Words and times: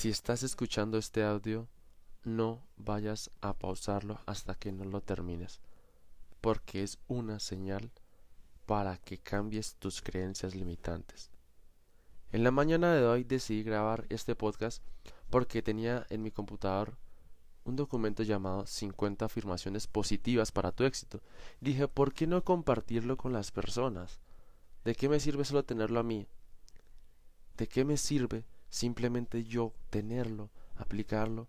Si 0.00 0.08
estás 0.08 0.42
escuchando 0.42 0.96
este 0.96 1.22
audio, 1.24 1.68
no 2.24 2.66
vayas 2.78 3.30
a 3.42 3.52
pausarlo 3.52 4.18
hasta 4.24 4.54
que 4.54 4.72
no 4.72 4.84
lo 4.84 5.02
termines, 5.02 5.60
porque 6.40 6.82
es 6.82 6.98
una 7.06 7.38
señal 7.38 7.92
para 8.64 8.96
que 8.96 9.18
cambies 9.18 9.74
tus 9.74 10.00
creencias 10.00 10.54
limitantes. 10.54 11.30
En 12.32 12.44
la 12.44 12.50
mañana 12.50 12.94
de 12.94 13.04
hoy 13.04 13.24
decidí 13.24 13.62
grabar 13.62 14.06
este 14.08 14.34
podcast 14.34 14.82
porque 15.28 15.60
tenía 15.60 16.06
en 16.08 16.22
mi 16.22 16.30
computador 16.30 16.96
un 17.64 17.76
documento 17.76 18.22
llamado 18.22 18.64
50 18.64 19.26
afirmaciones 19.26 19.86
positivas 19.86 20.50
para 20.50 20.72
tu 20.72 20.84
éxito. 20.84 21.20
Dije, 21.60 21.88
¿por 21.88 22.14
qué 22.14 22.26
no 22.26 22.42
compartirlo 22.42 23.18
con 23.18 23.34
las 23.34 23.50
personas? 23.50 24.18
¿De 24.82 24.94
qué 24.94 25.10
me 25.10 25.20
sirve 25.20 25.44
solo 25.44 25.66
tenerlo 25.66 26.00
a 26.00 26.04
mí? 26.04 26.26
¿De 27.58 27.68
qué 27.68 27.84
me 27.84 27.98
sirve 27.98 28.46
simplemente 28.70 29.44
yo 29.44 29.74
tenerlo, 29.90 30.50
aplicarlo? 30.76 31.48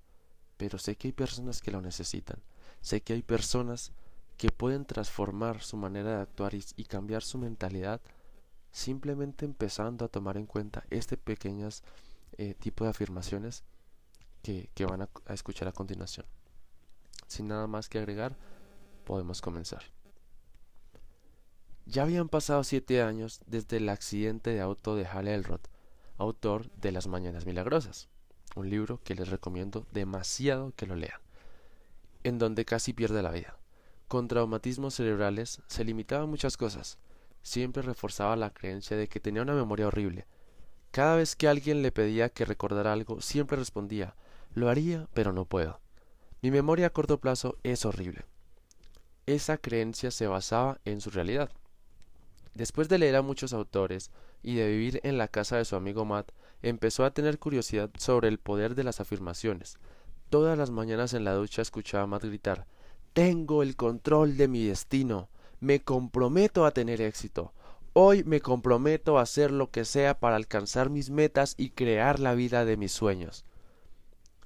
Pero 0.58 0.78
sé 0.78 0.96
que 0.96 1.08
hay 1.08 1.12
personas 1.14 1.62
que 1.62 1.72
lo 1.72 1.82
necesitan. 1.82 2.42
Sé 2.82 3.02
que 3.02 3.14
hay 3.14 3.22
personas 3.22 3.94
que 4.38 4.52
pueden 4.52 4.86
transformar 4.86 5.62
su 5.62 5.78
manera 5.78 6.16
de 6.16 6.22
actuar 6.22 6.54
y, 6.56 6.84
cambiar 6.86 7.22
su 7.22 7.38
mentalidad 7.38 8.02
simplemente 8.72 9.46
empezando 9.46 10.04
a 10.04 10.08
tomar 10.08 10.38
en 10.38 10.48
cuenta 10.48 10.84
este 10.90 11.16
pequeños 11.16 11.84
eh, 12.38 12.56
tipo 12.56 12.84
de 12.84 12.90
afirmaciones 12.90 13.64
que, 14.42 14.70
van 14.86 15.04
a, 15.04 15.10
a 15.28 15.34
escuchar 15.34 15.68
a 15.68 15.74
continuación. 15.74 16.26
Sin 17.28 17.48
nada 17.48 17.68
más 17.68 17.88
que 17.88 18.00
agregar, 18.00 18.36
podemos 19.06 19.42
comenzar. 19.42 19.84
Ya 21.86 22.04
habían 22.04 22.30
pasado 22.30 22.64
siete 22.64 23.02
años 23.02 23.42
desde 23.46 23.78
el 23.78 23.90
accidente 23.90 24.52
de 24.52 24.62
auto 24.62 24.96
de 24.96 25.06
Hal 25.06 25.28
Elrod, 25.28 25.62
autor 26.22 26.70
de 26.76 26.92
Las 26.92 27.08
Mañanas 27.08 27.46
Milagrosas, 27.46 28.08
un 28.56 28.70
libro 28.70 29.00
que 29.04 29.16
les 29.16 29.30
recomiendo 29.30 29.86
demasiado 29.92 30.74
que 30.76 30.86
lo 30.86 30.96
lean, 30.96 31.20
en 32.24 32.38
donde 32.38 32.66
casi 32.66 32.94
pierde 32.94 33.22
la 33.22 33.32
vida. 33.32 33.58
Con 34.08 34.28
traumatismos 34.28 34.96
cerebrales 34.96 35.62
se 35.68 35.84
limitaba 35.84 36.24
a 36.24 36.28
muchas 36.28 36.58
cosas, 36.58 37.00
siempre 37.42 37.82
reforzaba 37.82 38.36
la 38.36 38.52
creencia 38.52 38.98
de 38.98 39.08
que 39.08 39.20
tenía 39.20 39.42
una 39.42 39.54
memoria 39.54 39.88
horrible. 39.88 40.28
Cada 40.92 41.16
vez 41.16 41.36
que 41.36 41.48
alguien 41.48 41.82
le 41.82 41.92
pedía 41.92 42.30
que 42.30 42.46
recordara 42.46 42.94
algo, 42.94 43.22
siempre 43.22 43.58
respondía 43.58 44.16
lo 44.54 44.70
haría, 44.70 45.08
pero 45.14 45.32
no 45.32 45.46
puedo. 45.46 45.80
Mi 46.42 46.52
memoria 46.52 46.88
a 46.88 46.90
corto 46.90 47.20
plazo 47.20 47.58
es 47.64 47.86
horrible. 47.86 48.26
Esa 49.26 49.58
creencia 49.58 50.12
se 50.12 50.28
basaba 50.28 50.80
en 50.84 51.00
su 51.00 51.10
realidad. 51.10 51.52
Después 52.54 52.90
de 52.90 52.98
leer 52.98 53.16
a 53.16 53.22
muchos 53.22 53.54
autores 53.54 54.12
y 54.44 54.56
de 54.56 54.68
vivir 54.68 55.00
en 55.04 55.18
la 55.18 55.28
casa 55.28 55.58
de 55.58 55.66
su 55.66 55.76
amigo 55.76 56.06
Matt, 56.06 56.32
empezó 56.62 57.06
a 57.06 57.12
tener 57.12 57.40
curiosidad 57.40 57.90
sobre 57.98 58.28
el 58.28 58.40
poder 58.40 58.76
de 58.76 58.84
las 58.84 59.00
afirmaciones. 59.00 59.78
Todas 60.30 60.58
las 60.58 60.70
mañanas 60.70 61.14
en 61.14 61.24
la 61.24 61.34
ducha 61.34 61.62
escuchaba 61.62 62.04
a 62.04 62.08
Matt 62.08 62.26
gritar 62.26 62.68
Tengo 63.14 63.64
el 63.64 63.76
control 63.76 64.38
de 64.38 64.48
mi 64.48 64.66
destino. 64.66 65.30
Me 65.60 65.82
comprometo 65.82 66.66
a 66.66 66.72
tener 66.72 67.02
éxito. 67.02 67.54
Hoy 67.94 68.24
me 68.24 68.40
comprometo 68.40 69.18
a 69.18 69.24
hacer 69.24 69.52
lo 69.52 69.70
que 69.70 69.84
sea 69.84 70.20
para 70.20 70.38
alcanzar 70.38 70.90
mis 70.90 71.10
metas 71.10 71.56
y 71.58 71.72
crear 71.72 72.20
la 72.20 72.34
vida 72.34 72.64
de 72.64 72.78
mis 72.78 72.92
sueños. 72.92 73.46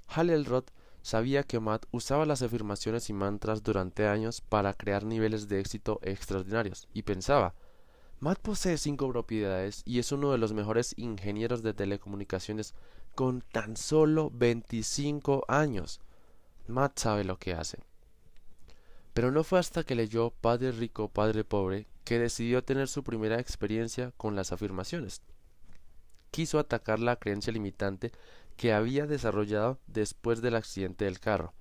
Hal 0.07 0.29
Elrod 0.29 0.65
sabía 1.03 1.43
que 1.43 1.59
Matt 1.59 1.85
usaba 1.91 2.25
las 2.25 2.41
afirmaciones 2.41 3.09
y 3.09 3.13
mantras 3.13 3.61
durante 3.61 4.07
años 4.07 4.41
para 4.41 4.73
crear 4.73 5.05
niveles 5.05 5.47
de 5.47 5.59
éxito 5.59 5.99
extraordinarios, 6.01 6.87
y 6.93 7.03
pensaba 7.03 7.53
Matt 8.19 8.39
posee 8.39 8.77
cinco 8.77 9.09
propiedades 9.09 9.81
y 9.85 9.99
es 9.99 10.11
uno 10.11 10.31
de 10.31 10.37
los 10.37 10.53
mejores 10.53 10.93
ingenieros 10.97 11.63
de 11.63 11.73
telecomunicaciones 11.73 12.73
con 13.13 13.41
tan 13.41 13.75
solo 13.75 14.31
25 14.33 15.45
años. 15.47 15.99
Matt 16.67 16.97
sabe 16.97 17.23
lo 17.23 17.37
que 17.37 17.53
hace. 17.53 17.79
Pero 19.13 19.31
no 19.31 19.43
fue 19.43 19.59
hasta 19.59 19.83
que 19.83 19.95
leyó 19.95 20.31
Padre 20.31 20.71
Rico, 20.71 21.09
Padre 21.09 21.43
Pobre 21.43 21.87
que 22.05 22.19
decidió 22.19 22.63
tener 22.63 22.87
su 22.87 23.03
primera 23.03 23.39
experiencia 23.39 24.13
con 24.15 24.35
las 24.35 24.51
afirmaciones. 24.51 25.21
Quiso 26.31 26.59
atacar 26.59 26.99
la 26.99 27.15
creencia 27.17 27.51
limitante 27.51 28.11
que 28.55 28.73
había 28.73 29.07
desarrollado 29.07 29.79
después 29.87 30.41
del 30.41 30.55
accidente 30.55 31.05
del 31.05 31.19
carro. 31.19 31.53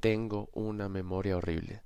Tengo 0.00 0.48
una 0.52 0.88
memoria 0.88 1.36
horrible. 1.36 1.82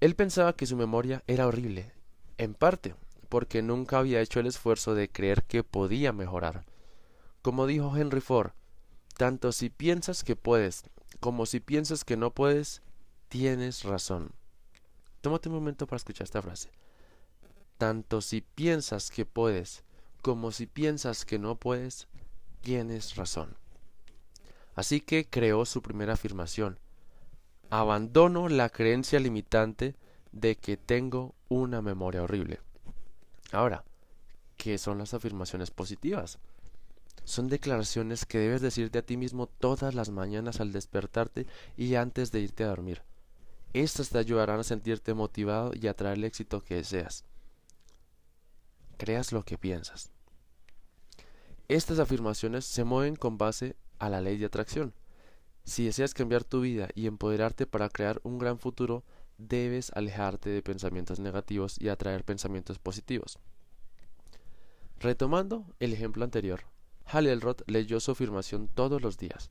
Él 0.00 0.16
pensaba 0.16 0.54
que 0.54 0.66
su 0.66 0.76
memoria 0.76 1.22
era 1.26 1.46
horrible, 1.46 1.92
en 2.36 2.54
parte 2.54 2.94
porque 3.34 3.62
nunca 3.62 3.98
había 3.98 4.20
hecho 4.20 4.38
el 4.38 4.46
esfuerzo 4.46 4.94
de 4.94 5.10
creer 5.10 5.42
que 5.42 5.64
podía 5.64 6.12
mejorar. 6.12 6.64
Como 7.42 7.66
dijo 7.66 7.96
Henry 7.96 8.20
Ford, 8.20 8.52
tanto 9.16 9.50
si 9.50 9.70
piensas 9.70 10.22
que 10.22 10.36
puedes 10.36 10.84
como 11.18 11.44
si 11.44 11.58
piensas 11.58 12.04
que 12.04 12.16
no 12.16 12.30
puedes, 12.30 12.80
tienes 13.28 13.82
razón. 13.82 14.30
Tómate 15.20 15.48
un 15.48 15.56
momento 15.56 15.88
para 15.88 15.96
escuchar 15.96 16.26
esta 16.26 16.42
frase. 16.42 16.70
Tanto 17.76 18.20
si 18.20 18.40
piensas 18.40 19.10
que 19.10 19.26
puedes 19.26 19.82
como 20.22 20.52
si 20.52 20.66
piensas 20.68 21.24
que 21.24 21.40
no 21.40 21.56
puedes, 21.56 22.06
tienes 22.60 23.16
razón. 23.16 23.56
Así 24.76 25.00
que 25.00 25.24
creó 25.24 25.64
su 25.64 25.82
primera 25.82 26.12
afirmación. 26.12 26.78
Abandono 27.68 28.48
la 28.48 28.68
creencia 28.68 29.18
limitante 29.18 29.96
de 30.30 30.54
que 30.54 30.76
tengo 30.76 31.34
una 31.48 31.82
memoria 31.82 32.22
horrible. 32.22 32.60
Ahora, 33.54 33.84
¿qué 34.56 34.78
son 34.78 34.98
las 34.98 35.14
afirmaciones 35.14 35.70
positivas? 35.70 36.38
Son 37.24 37.48
declaraciones 37.48 38.26
que 38.26 38.38
debes 38.38 38.60
decirte 38.60 38.98
a 38.98 39.06
ti 39.06 39.16
mismo 39.16 39.46
todas 39.46 39.94
las 39.94 40.10
mañanas 40.10 40.60
al 40.60 40.72
despertarte 40.72 41.46
y 41.76 41.94
antes 41.94 42.32
de 42.32 42.40
irte 42.40 42.64
a 42.64 42.68
dormir. 42.68 43.02
Estas 43.72 44.10
te 44.10 44.18
ayudarán 44.18 44.60
a 44.60 44.64
sentirte 44.64 45.14
motivado 45.14 45.72
y 45.74 45.86
a 45.86 45.92
atraer 45.92 46.18
el 46.18 46.24
éxito 46.24 46.60
que 46.60 46.76
deseas. 46.76 47.24
Creas 48.98 49.32
lo 49.32 49.44
que 49.44 49.56
piensas. 49.56 50.10
Estas 51.68 51.98
afirmaciones 51.98 52.64
se 52.64 52.84
mueven 52.84 53.16
con 53.16 53.38
base 53.38 53.76
a 53.98 54.10
la 54.10 54.20
ley 54.20 54.36
de 54.36 54.46
atracción. 54.46 54.94
Si 55.64 55.86
deseas 55.86 56.12
cambiar 56.12 56.44
tu 56.44 56.60
vida 56.60 56.88
y 56.94 57.06
empoderarte 57.06 57.66
para 57.66 57.88
crear 57.88 58.20
un 58.22 58.38
gran 58.38 58.58
futuro, 58.58 59.02
debes 59.38 59.90
alejarte 59.94 60.50
de 60.50 60.62
pensamientos 60.62 61.20
negativos 61.20 61.80
y 61.80 61.88
atraer 61.88 62.24
pensamientos 62.24 62.78
positivos. 62.78 63.38
Retomando 64.98 65.66
el 65.80 65.92
ejemplo 65.92 66.24
anterior, 66.24 66.64
Hal 67.06 67.26
Elrod 67.26 67.62
leyó 67.66 68.00
su 68.00 68.12
afirmación 68.12 68.68
todos 68.68 69.02
los 69.02 69.18
días. 69.18 69.50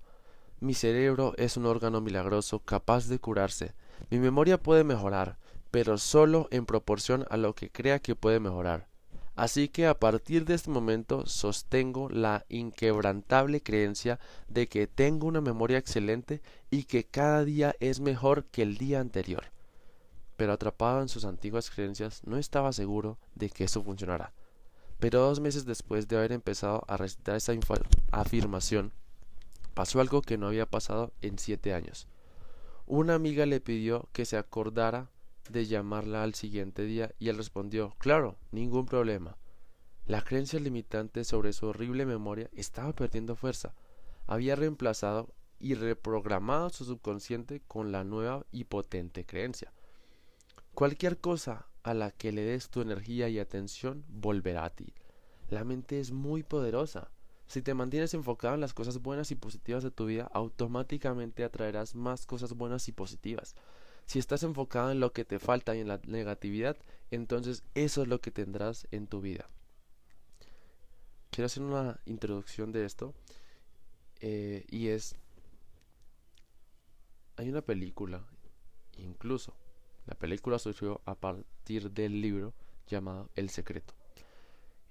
Mi 0.60 0.74
cerebro 0.74 1.34
es 1.38 1.58
un 1.58 1.66
órgano 1.66 2.02
milagroso 2.02 2.60
capaz 2.60 3.08
de 3.08 3.20
curarse. 3.20 3.74
Mi 4.10 4.20
memoria 4.20 4.58
puede 4.58 4.84
mejorar, 4.84 5.38
pero 5.72 5.98
solo 5.98 6.48
en 6.52 6.66
proporción 6.66 7.26
a 7.30 7.38
lo 7.38 7.54
que 7.54 7.70
crea 7.70 8.00
que 8.00 8.16
puede 8.16 8.40
mejorar. 8.40 8.88
Así 9.36 9.68
que 9.68 9.88
a 9.88 10.00
partir 10.00 10.46
de 10.46 10.54
este 10.54 10.70
momento 10.70 11.26
sostengo 11.26 12.08
la 12.10 12.46
inquebrantable 12.50 13.62
creencia 13.62 14.20
de 14.48 14.68
que 14.68 14.86
tengo 14.86 15.28
una 15.28 15.42
memoria 15.42 15.80
excelente 15.80 16.42
y 16.70 16.84
que 16.84 17.06
cada 17.06 17.44
día 17.44 17.76
es 17.80 18.00
mejor 18.00 18.46
que 18.46 18.62
el 18.62 18.78
día 18.78 19.00
anterior. 19.00 19.53
Pero 20.36 20.54
atrapado 20.54 21.02
en 21.02 21.10
sus 21.10 21.26
antiguas 21.26 21.70
creencias 21.70 22.22
no 22.26 22.38
estaba 22.38 22.74
seguro 22.74 23.18
de 23.36 23.50
que 23.50 23.66
eso 23.66 23.84
funcionara. 23.84 24.34
Pero 25.00 25.20
dos 25.20 25.40
meses 25.40 25.66
después 25.66 26.08
de 26.08 26.18
haber 26.18 26.32
empezado 26.32 26.84
a 26.88 26.98
recitar 26.98 27.36
esa 27.36 27.54
afirmación, 28.12 28.94
pasó 29.74 30.00
algo 30.00 30.22
que 30.22 30.38
no 30.38 30.48
había 30.48 30.66
pasado 30.66 31.12
en 31.22 31.38
siete 31.38 31.74
años. 31.74 32.08
Una 32.86 33.16
amiga 33.16 33.46
le 33.46 33.62
pidió 33.62 34.10
que 34.12 34.26
se 34.26 34.38
acordara 34.38 35.10
de 35.50 35.66
llamarla 35.66 36.24
al 36.24 36.36
siguiente 36.36 36.84
día 36.84 37.12
y 37.20 37.30
él 37.30 37.38
respondió 37.38 37.96
Claro, 37.98 38.38
ningún 38.52 38.86
problema. 38.86 39.38
La 40.06 40.22
creencia 40.22 40.60
limitante 40.60 41.24
sobre 41.24 41.54
su 41.54 41.68
horrible 41.68 42.06
memoria 42.06 42.50
estaba 42.54 42.94
perdiendo 42.94 43.36
fuerza. 43.36 43.74
Había 44.28 44.56
reemplazado 44.56 45.34
y 45.60 45.76
reprogramado 45.76 46.70
su 46.70 46.84
subconsciente 46.84 47.62
con 47.68 47.94
la 47.94 48.04
nueva 48.04 48.46
y 48.52 48.66
potente 48.66 49.26
creencia. 49.26 49.72
Cualquier 50.74 51.20
cosa 51.20 51.68
a 51.84 51.94
la 51.94 52.10
que 52.10 52.32
le 52.32 52.42
des 52.42 52.70
tu 52.70 52.82
energía 52.82 53.30
y 53.30 53.38
atención 53.38 54.04
volverá 54.08 54.66
a 54.66 54.70
ti. 54.72 54.96
La 55.50 55.64
mente 55.64 56.00
es 56.00 56.12
muy 56.12 56.42
poderosa. 56.42 57.12
Si 57.46 57.62
te 57.62 57.76
mantienes 57.76 58.16
enfocado 58.16 58.56
en 58.56 58.62
las 58.62 58.74
cosas 58.74 59.00
buenas 59.00 59.30
y 59.30 59.36
positivas 59.36 59.84
de 59.84 59.92
tu 59.92 60.08
vida, 60.08 60.32
automáticamente 60.34 61.44
atraerás 61.44 61.94
más 61.94 62.26
cosas 62.26 62.54
buenas 62.54 62.88
y 62.88 62.92
positivas. 62.92 63.56
Si 64.08 64.18
estás 64.18 64.42
enfocado 64.42 64.92
en 64.92 65.00
lo 65.00 65.14
que 65.14 65.26
te 65.26 65.38
falta 65.38 65.76
y 65.76 65.82
en 65.82 65.88
la 65.88 66.02
negatividad, 66.08 66.76
entonces 67.12 67.64
eso 67.76 68.02
es 68.02 68.08
lo 68.08 68.20
que 68.20 68.32
tendrás 68.32 68.88
en 68.90 69.06
tu 69.06 69.22
vida. 69.22 69.48
Quiero 71.30 71.46
hacer 71.46 71.62
una 71.62 72.00
introducción 72.06 72.72
de 72.72 72.86
esto. 72.86 73.14
Eh, 74.22 74.66
y 74.70 74.88
es... 74.88 75.16
Hay 77.36 77.50
una 77.50 77.62
película, 77.62 78.26
incluso. 78.98 79.56
La 80.06 80.16
película 80.16 80.60
surgió 80.60 81.02
a 81.06 81.16
partir 81.16 81.92
del 81.92 82.22
libro 82.22 82.54
llamado 82.88 83.30
El 83.36 83.50
Secreto. 83.50 83.94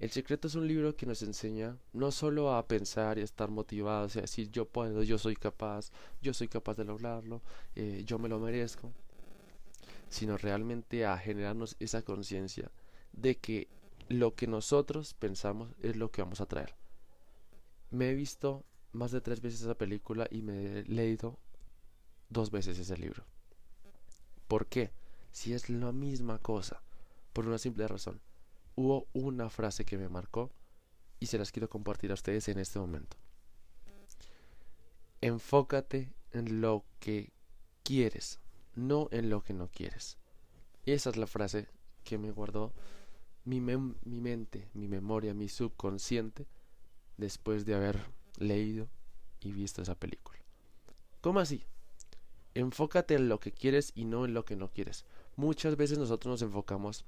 El 0.03 0.11
secreto 0.11 0.49
es 0.49 0.57
un 0.57 0.67
libro 0.67 0.97
que 0.97 1.07
nos 1.07 1.23
enseña 1.23 1.79
no 1.93 2.11
solo 2.11 2.53
a 2.53 2.67
pensar 2.67 3.19
y 3.19 3.21
a 3.21 3.25
estar 3.25 3.51
motivados 3.51 4.17
y 4.17 4.19
a 4.19 4.23
decir 4.23 4.51
yo 4.51 4.65
puedo, 4.65 5.05
yo 5.05 5.17
soy 5.17 5.37
capaz, 5.37 5.93
yo 6.21 6.35
soy 6.35 6.49
capaz 6.49 6.75
de 6.75 6.85
lograrlo, 6.85 7.41
eh, 7.77 8.03
yo 8.05 8.19
me 8.19 8.29
lo 8.29 8.41
merezco, 8.41 8.91
sino 10.09 10.37
realmente 10.37 11.07
a 11.07 11.17
generarnos 11.19 11.77
esa 11.79 12.03
conciencia 12.03 12.73
de 13.13 13.37
que 13.37 13.69
lo 14.09 14.35
que 14.35 14.49
nosotros 14.49 15.15
pensamos 15.15 15.71
es 15.81 15.95
lo 15.95 16.11
que 16.11 16.23
vamos 16.23 16.41
a 16.41 16.47
traer. 16.47 16.75
Me 17.91 18.11
he 18.11 18.15
visto 18.15 18.65
más 18.91 19.13
de 19.13 19.21
tres 19.21 19.41
veces 19.41 19.63
esa 19.63 19.77
película 19.77 20.27
y 20.33 20.43
me 20.43 20.81
he 20.81 20.85
leído 20.85 21.39
dos 22.29 22.51
veces 22.51 22.77
ese 22.77 22.97
libro. 22.97 23.23
¿Por 24.49 24.67
qué? 24.67 24.91
Si 25.33 25.53
es 25.55 25.69
la 25.69 25.93
misma 25.93 26.39
cosa, 26.39 26.83
por 27.33 27.47
una 27.47 27.59
simple 27.59 27.89
razón. 27.89 28.21
Hubo 28.75 29.09
una 29.13 29.51
frase 29.51 29.85
que 29.85 29.99
me 29.99 30.09
marcó 30.09 30.51
y 31.21 31.27
se 31.27 31.39
las 31.39 31.53
quiero 31.53 31.69
compartir 31.69 32.11
a 32.11 32.15
ustedes 32.15 32.49
en 32.49 32.59
este 32.59 32.79
momento. 32.79 33.17
Enfócate 35.21 36.13
en 36.33 36.61
lo 36.61 36.85
que 36.99 37.33
quieres, 37.83 38.41
no 38.75 39.09
en 39.11 39.31
lo 39.31 39.43
que 39.43 39.53
no 39.53 39.69
quieres. 39.69 40.19
Esa 40.85 41.11
es 41.11 41.17
la 41.17 41.27
frase 41.27 41.69
que 42.05 42.19
me 42.19 42.31
guardó 42.31 42.73
mi, 43.45 43.61
mi 43.61 44.21
mente, 44.21 44.69
mi 44.75 44.89
memoria, 44.89 45.35
mi 45.35 45.49
subconsciente 45.49 46.47
después 47.17 47.65
de 47.65 47.75
haber 47.75 48.01
leído 48.37 48.89
y 49.41 49.53
visto 49.53 49.83
esa 49.83 49.95
película. 49.95 50.39
¿Cómo 51.21 51.41
así? 51.41 51.65
Enfócate 52.55 53.15
en 53.15 53.29
lo 53.29 53.39
que 53.41 53.53
quieres 53.53 53.93
y 53.95 54.05
no 54.05 54.25
en 54.25 54.35
lo 54.35 54.45
que 54.45 54.57
no 54.57 54.71
quieres. 54.71 55.05
Muchas 55.43 55.77
veces 55.77 55.99
nosotros 55.99 56.31
nos 56.31 56.43
enfocamos 56.43 57.05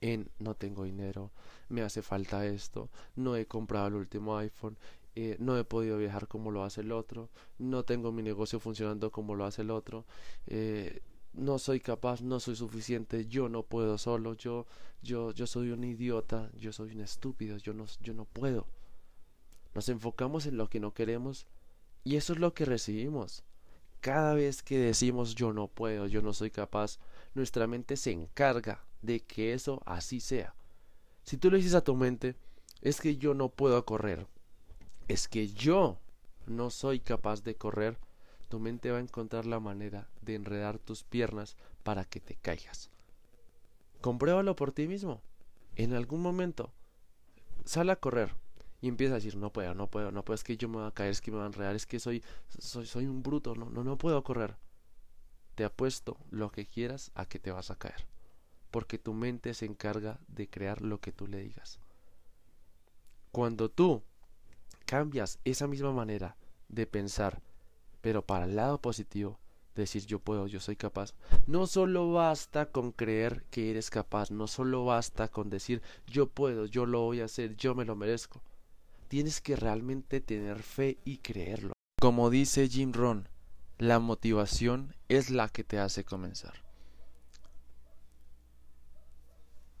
en 0.00 0.30
no 0.38 0.54
tengo 0.54 0.84
dinero, 0.84 1.32
me 1.68 1.82
hace 1.82 2.02
falta 2.02 2.46
esto, 2.46 2.88
no 3.16 3.34
he 3.34 3.46
comprado 3.46 3.88
el 3.88 3.94
último 3.94 4.38
iPhone, 4.38 4.76
eh, 5.16 5.34
no 5.40 5.58
he 5.58 5.64
podido 5.64 5.98
viajar 5.98 6.28
como 6.28 6.52
lo 6.52 6.62
hace 6.62 6.82
el 6.82 6.92
otro, 6.92 7.30
no 7.58 7.82
tengo 7.82 8.12
mi 8.12 8.22
negocio 8.22 8.60
funcionando 8.60 9.10
como 9.10 9.34
lo 9.34 9.44
hace 9.44 9.62
el 9.62 9.72
otro, 9.72 10.04
eh, 10.46 11.00
no 11.32 11.58
soy 11.58 11.80
capaz, 11.80 12.22
no 12.22 12.38
soy 12.38 12.54
suficiente, 12.54 13.26
yo 13.26 13.48
no 13.48 13.64
puedo 13.64 13.98
solo, 13.98 14.34
yo, 14.34 14.64
yo, 15.02 15.32
yo 15.32 15.48
soy 15.48 15.72
un 15.72 15.82
idiota, 15.82 16.52
yo 16.56 16.72
soy 16.72 16.92
un 16.92 17.00
estúpido, 17.00 17.56
yo 17.56 17.74
no, 17.74 17.86
yo 18.00 18.14
no 18.14 18.24
puedo. 18.24 18.68
Nos 19.74 19.88
enfocamos 19.88 20.46
en 20.46 20.58
lo 20.58 20.70
que 20.70 20.78
no 20.78 20.94
queremos 20.94 21.48
y 22.04 22.14
eso 22.14 22.34
es 22.34 22.38
lo 22.38 22.54
que 22.54 22.66
recibimos. 22.66 23.42
Cada 24.00 24.34
vez 24.34 24.62
que 24.62 24.78
decimos 24.78 25.34
yo 25.34 25.52
no 25.52 25.66
puedo, 25.66 26.06
yo 26.06 26.22
no 26.22 26.32
soy 26.32 26.52
capaz, 26.52 27.00
nuestra 27.34 27.66
mente 27.66 27.96
se 27.96 28.12
encarga 28.12 28.84
de 29.02 29.20
que 29.20 29.52
eso 29.52 29.82
así 29.86 30.20
sea. 30.20 30.54
Si 31.22 31.36
tú 31.36 31.50
le 31.50 31.58
dices 31.58 31.74
a 31.74 31.84
tu 31.84 31.94
mente, 31.94 32.36
es 32.80 33.00
que 33.00 33.16
yo 33.16 33.34
no 33.34 33.48
puedo 33.48 33.84
correr, 33.84 34.26
es 35.08 35.28
que 35.28 35.48
yo 35.48 35.98
no 36.46 36.70
soy 36.70 37.00
capaz 37.00 37.42
de 37.42 37.56
correr, 37.56 37.98
tu 38.48 38.58
mente 38.58 38.90
va 38.90 38.98
a 38.98 39.02
encontrar 39.02 39.46
la 39.46 39.60
manera 39.60 40.08
de 40.22 40.34
enredar 40.34 40.78
tus 40.78 41.04
piernas 41.04 41.56
para 41.82 42.04
que 42.04 42.20
te 42.20 42.34
caigas. 42.36 42.90
Compruébalo 44.00 44.56
por 44.56 44.72
ti 44.72 44.88
mismo. 44.88 45.20
En 45.76 45.92
algún 45.92 46.22
momento, 46.22 46.72
sal 47.64 47.90
a 47.90 47.96
correr 47.96 48.34
y 48.80 48.88
empieza 48.88 49.14
a 49.14 49.16
decir, 49.16 49.36
no 49.36 49.52
puedo, 49.52 49.74
no 49.74 49.88
puedo, 49.88 50.10
no 50.12 50.24
puedo, 50.24 50.34
es 50.34 50.44
que 50.44 50.56
yo 50.56 50.68
me 50.68 50.78
voy 50.78 50.86
a 50.86 50.92
caer, 50.92 51.10
es 51.10 51.20
que 51.20 51.30
me 51.30 51.36
van 51.38 51.46
a 51.46 51.48
enredar, 51.48 51.74
es 51.74 51.86
que 51.86 52.00
soy, 52.00 52.22
soy, 52.58 52.86
soy 52.86 53.06
un 53.06 53.22
bruto, 53.22 53.54
no, 53.54 53.68
no, 53.70 53.84
no 53.84 53.98
puedo 53.98 54.22
correr. 54.22 54.56
Te 55.58 55.64
apuesto 55.64 56.16
lo 56.30 56.52
que 56.52 56.66
quieras 56.66 57.10
a 57.16 57.26
que 57.26 57.40
te 57.40 57.50
vas 57.50 57.72
a 57.72 57.74
caer 57.74 58.06
porque 58.70 58.96
tu 58.96 59.12
mente 59.12 59.54
se 59.54 59.66
encarga 59.66 60.20
de 60.28 60.48
crear 60.48 60.82
lo 60.82 61.00
que 61.00 61.10
tú 61.10 61.26
le 61.26 61.38
digas. 61.38 61.80
Cuando 63.32 63.68
tú 63.68 64.04
cambias 64.86 65.40
esa 65.44 65.66
misma 65.66 65.90
manera 65.90 66.36
de 66.68 66.86
pensar, 66.86 67.42
pero 68.02 68.24
para 68.24 68.44
el 68.44 68.54
lado 68.54 68.80
positivo, 68.80 69.40
decir 69.74 70.06
yo 70.06 70.20
puedo, 70.20 70.46
yo 70.46 70.60
soy 70.60 70.76
capaz, 70.76 71.12
no 71.48 71.66
solo 71.66 72.12
basta 72.12 72.70
con 72.70 72.92
creer 72.92 73.42
que 73.50 73.72
eres 73.72 73.90
capaz, 73.90 74.30
no 74.30 74.46
solo 74.46 74.84
basta 74.84 75.26
con 75.26 75.50
decir 75.50 75.82
yo 76.06 76.28
puedo, 76.28 76.66
yo 76.66 76.86
lo 76.86 77.00
voy 77.00 77.20
a 77.20 77.24
hacer, 77.24 77.56
yo 77.56 77.74
me 77.74 77.84
lo 77.84 77.96
merezco. 77.96 78.42
Tienes 79.08 79.40
que 79.40 79.56
realmente 79.56 80.20
tener 80.20 80.62
fe 80.62 80.98
y 81.04 81.18
creerlo. 81.18 81.72
Como 82.00 82.30
dice 82.30 82.68
Jim 82.68 82.92
Ron, 82.92 83.28
la 83.78 84.00
motivación 84.00 84.96
es 85.08 85.30
la 85.30 85.48
que 85.48 85.62
te 85.62 85.78
hace 85.78 86.04
comenzar. 86.04 86.64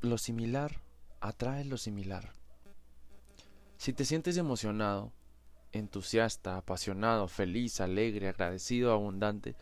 Lo 0.00 0.18
similar 0.18 0.80
atrae 1.20 1.64
lo 1.64 1.76
similar. 1.76 2.32
Si 3.76 3.92
te 3.92 4.04
sientes 4.04 4.36
emocionado, 4.36 5.12
entusiasta, 5.72 6.56
apasionado, 6.56 7.26
feliz, 7.26 7.80
alegre, 7.80 8.28
agradecido, 8.28 8.92
abundante, 8.92 9.56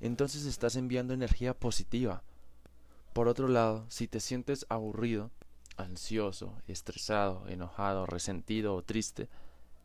entonces 0.00 0.46
estás 0.46 0.74
enviando 0.74 1.14
energía 1.14 1.54
positiva. 1.54 2.24
Por 3.12 3.28
otro 3.28 3.46
lado, 3.46 3.86
si 3.88 4.08
te 4.08 4.18
sientes 4.18 4.66
aburrido, 4.68 5.30
ansioso, 5.76 6.60
estresado, 6.66 7.46
enojado, 7.46 8.04
resentido 8.04 8.74
o 8.74 8.82
triste, 8.82 9.28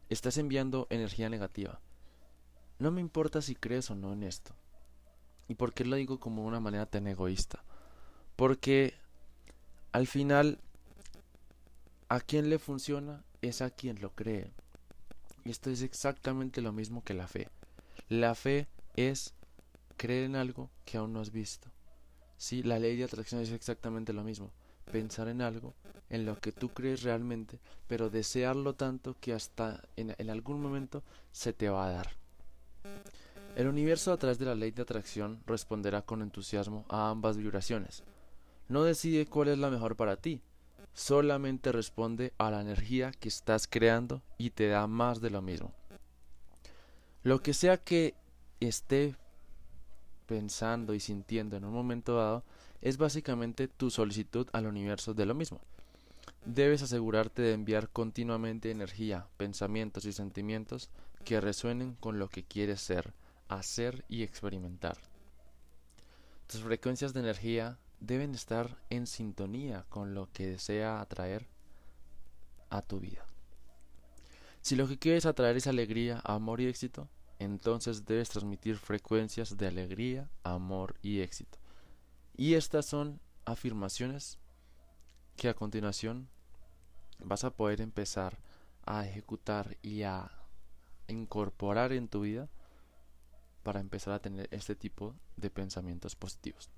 estás 0.09 0.37
enviando 0.37 0.87
energía 0.89 1.29
negativa. 1.29 1.79
No 2.81 2.89
me 2.89 2.99
importa 2.99 3.43
si 3.43 3.53
crees 3.53 3.91
o 3.91 3.95
no 3.95 4.11
en 4.11 4.23
esto. 4.23 4.55
¿Y 5.47 5.53
por 5.53 5.71
qué 5.71 5.85
lo 5.85 5.97
digo 5.97 6.19
como 6.19 6.47
una 6.47 6.59
manera 6.59 6.87
tan 6.87 7.05
egoísta? 7.05 7.63
Porque 8.35 8.95
al 9.91 10.07
final, 10.07 10.57
a 12.09 12.19
quien 12.21 12.49
le 12.49 12.57
funciona 12.57 13.23
es 13.43 13.61
a 13.61 13.69
quien 13.69 14.01
lo 14.01 14.15
cree. 14.15 14.49
Y 15.45 15.51
esto 15.51 15.69
es 15.69 15.83
exactamente 15.83 16.59
lo 16.63 16.71
mismo 16.71 17.03
que 17.03 17.13
la 17.13 17.27
fe. 17.27 17.49
La 18.09 18.33
fe 18.33 18.67
es 18.95 19.35
creer 19.95 20.23
en 20.23 20.35
algo 20.35 20.71
que 20.83 20.97
aún 20.97 21.13
no 21.13 21.19
has 21.19 21.31
visto. 21.31 21.69
Sí, 22.37 22.63
la 22.63 22.79
ley 22.79 22.97
de 22.97 23.03
atracción 23.03 23.41
es 23.41 23.51
exactamente 23.51 24.11
lo 24.11 24.23
mismo. 24.23 24.49
Pensar 24.91 25.27
en 25.27 25.43
algo 25.43 25.75
en 26.09 26.25
lo 26.25 26.39
que 26.39 26.51
tú 26.51 26.69
crees 26.69 27.03
realmente, 27.03 27.59
pero 27.87 28.09
desearlo 28.09 28.73
tanto 28.73 29.15
que 29.21 29.33
hasta 29.33 29.83
en, 29.97 30.15
en 30.17 30.29
algún 30.31 30.59
momento 30.59 31.03
se 31.31 31.53
te 31.53 31.69
va 31.69 31.85
a 31.85 31.91
dar. 31.91 32.20
El 33.55 33.67
universo 33.67 34.13
a 34.13 34.17
través 34.17 34.39
de 34.39 34.45
la 34.45 34.55
ley 34.55 34.71
de 34.71 34.81
atracción 34.81 35.41
responderá 35.45 36.01
con 36.01 36.21
entusiasmo 36.21 36.85
a 36.89 37.09
ambas 37.09 37.37
vibraciones 37.37 38.03
no 38.71 38.85
decide 38.85 39.25
cuál 39.25 39.49
es 39.49 39.57
la 39.57 39.69
mejor 39.69 39.97
para 39.97 40.15
ti, 40.15 40.41
solamente 40.93 41.73
responde 41.73 42.31
a 42.37 42.49
la 42.49 42.61
energía 42.61 43.11
que 43.11 43.27
estás 43.27 43.67
creando 43.67 44.21
y 44.37 44.51
te 44.51 44.69
da 44.69 44.87
más 44.87 45.19
de 45.19 45.29
lo 45.29 45.41
mismo. 45.41 45.73
Lo 47.21 47.43
que 47.43 47.53
sea 47.53 47.75
que 47.75 48.15
esté 48.61 49.17
pensando 50.25 50.93
y 50.93 51.01
sintiendo 51.01 51.57
en 51.57 51.65
un 51.65 51.73
momento 51.73 52.15
dado 52.15 52.45
es 52.81 52.97
básicamente 52.97 53.67
tu 53.67 53.91
solicitud 53.91 54.47
al 54.53 54.67
universo 54.67 55.13
de 55.13 55.25
lo 55.25 55.35
mismo. 55.35 55.59
Debes 56.45 56.81
asegurarte 56.81 57.41
de 57.41 57.53
enviar 57.53 57.89
continuamente 57.89 58.71
energía, 58.71 59.27
pensamientos 59.35 60.05
y 60.05 60.13
sentimientos 60.13 60.89
que 61.25 61.41
resuenen 61.41 61.95
con 61.95 62.19
lo 62.19 62.29
que 62.29 62.43
quieres 62.43 62.79
ser, 62.79 63.13
hacer 63.51 64.05
y 64.07 64.23
experimentar. 64.23 64.97
Tus 66.47 66.61
frecuencias 66.61 67.13
de 67.13 67.19
energía 67.19 67.77
deben 67.99 68.33
estar 68.33 68.77
en 68.89 69.05
sintonía 69.05 69.85
con 69.89 70.15
lo 70.15 70.31
que 70.31 70.47
desea 70.47 71.01
atraer 71.01 71.47
a 72.69 72.81
tu 72.81 72.99
vida. 72.99 73.25
Si 74.61 74.75
lo 74.75 74.87
que 74.87 74.97
quieres 74.97 75.25
atraer 75.25 75.57
es 75.57 75.67
alegría, 75.67 76.21
amor 76.23 76.61
y 76.61 76.67
éxito, 76.67 77.09
entonces 77.39 78.05
debes 78.05 78.29
transmitir 78.29 78.77
frecuencias 78.77 79.57
de 79.57 79.67
alegría, 79.67 80.29
amor 80.43 80.95
y 81.01 81.19
éxito. 81.19 81.59
Y 82.37 82.53
estas 82.53 82.85
son 82.85 83.19
afirmaciones 83.43 84.37
que 85.35 85.49
a 85.49 85.53
continuación 85.53 86.29
vas 87.19 87.43
a 87.43 87.51
poder 87.51 87.81
empezar 87.81 88.39
a 88.85 89.05
ejecutar 89.05 89.77
y 89.81 90.03
a 90.03 90.31
incorporar 91.07 91.91
en 91.91 92.07
tu 92.07 92.21
vida 92.21 92.49
para 93.63 93.79
empezar 93.79 94.13
a 94.13 94.19
tener 94.19 94.47
este 94.51 94.75
tipo 94.75 95.15
de 95.37 95.49
pensamientos 95.49 96.15
positivos. 96.15 96.69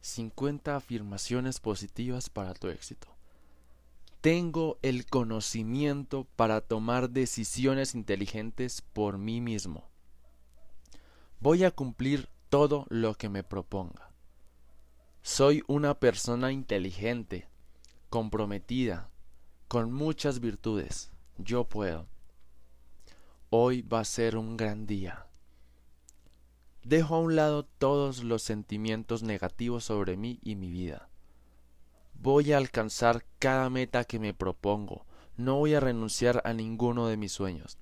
50 0.00 0.76
afirmaciones 0.76 1.60
positivas 1.60 2.30
para 2.30 2.54
tu 2.54 2.68
éxito. 2.68 3.08
Tengo 4.20 4.78
el 4.82 5.06
conocimiento 5.06 6.26
para 6.36 6.60
tomar 6.60 7.10
decisiones 7.10 7.94
inteligentes 7.94 8.82
por 8.82 9.18
mí 9.18 9.40
mismo. 9.40 9.88
Voy 11.40 11.64
a 11.64 11.70
cumplir 11.70 12.28
todo 12.48 12.86
lo 12.88 13.14
que 13.14 13.28
me 13.28 13.44
proponga. 13.44 14.10
Soy 15.22 15.62
una 15.66 16.00
persona 16.00 16.52
inteligente, 16.52 17.48
comprometida, 18.08 19.10
con 19.68 19.92
muchas 19.92 20.40
virtudes. 20.40 21.12
Yo 21.36 21.64
puedo. 21.68 22.08
Hoy 23.50 23.80
va 23.80 24.00
a 24.00 24.04
ser 24.04 24.36
un 24.36 24.58
gran 24.58 24.86
día. 24.86 25.26
Dejo 26.84 27.14
a 27.14 27.20
un 27.20 27.34
lado 27.34 27.64
todos 27.64 28.22
los 28.22 28.42
sentimientos 28.42 29.22
negativos 29.22 29.84
sobre 29.84 30.18
mí 30.18 30.38
y 30.42 30.54
mi 30.54 30.70
vida. 30.70 31.08
Voy 32.12 32.52
a 32.52 32.58
alcanzar 32.58 33.24
cada 33.38 33.70
meta 33.70 34.04
que 34.04 34.18
me 34.18 34.34
propongo. 34.34 35.06
No 35.38 35.56
voy 35.56 35.72
a 35.72 35.80
renunciar 35.80 36.42
a 36.44 36.52
ninguno 36.52 37.06
de 37.08 37.16
mis 37.16 37.32
sueños. 37.32 37.78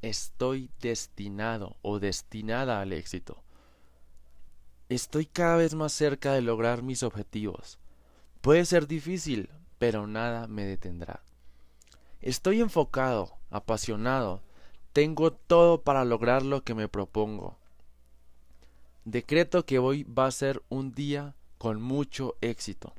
Estoy 0.00 0.70
destinado 0.80 1.76
o 1.82 2.00
destinada 2.00 2.80
al 2.80 2.92
éxito. 2.92 3.44
Estoy 4.88 5.26
cada 5.26 5.54
vez 5.56 5.74
más 5.74 5.92
cerca 5.92 6.32
de 6.32 6.42
lograr 6.42 6.82
mis 6.82 7.04
objetivos. 7.04 7.78
Puede 8.40 8.64
ser 8.64 8.88
difícil, 8.88 9.50
pero 9.78 10.08
nada 10.08 10.48
me 10.48 10.64
detendrá. 10.64 11.22
Estoy 12.20 12.60
enfocado, 12.60 13.38
apasionado, 13.52 14.42
tengo 14.92 15.32
todo 15.32 15.82
para 15.82 16.04
lograr 16.04 16.42
lo 16.42 16.64
que 16.64 16.74
me 16.74 16.88
propongo. 16.88 17.58
Decreto 19.04 19.64
que 19.64 19.78
hoy 19.78 20.04
va 20.04 20.26
a 20.26 20.30
ser 20.30 20.62
un 20.68 20.92
día 20.92 21.34
con 21.58 21.80
mucho 21.80 22.36
éxito. 22.40 22.94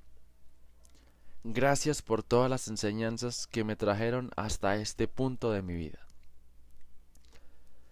Gracias 1.43 2.01
por 2.01 2.24
todas 2.24 2.50
las 2.50 2.67
enseñanzas 2.67 3.48
que 3.48 3.63
me 3.63 3.75
trajeron 3.75 4.31
hasta 4.38 4.77
este 4.77 5.07
punto 5.07 5.51
de 5.51 5.62
mi 5.62 5.75
vida. 5.75 6.00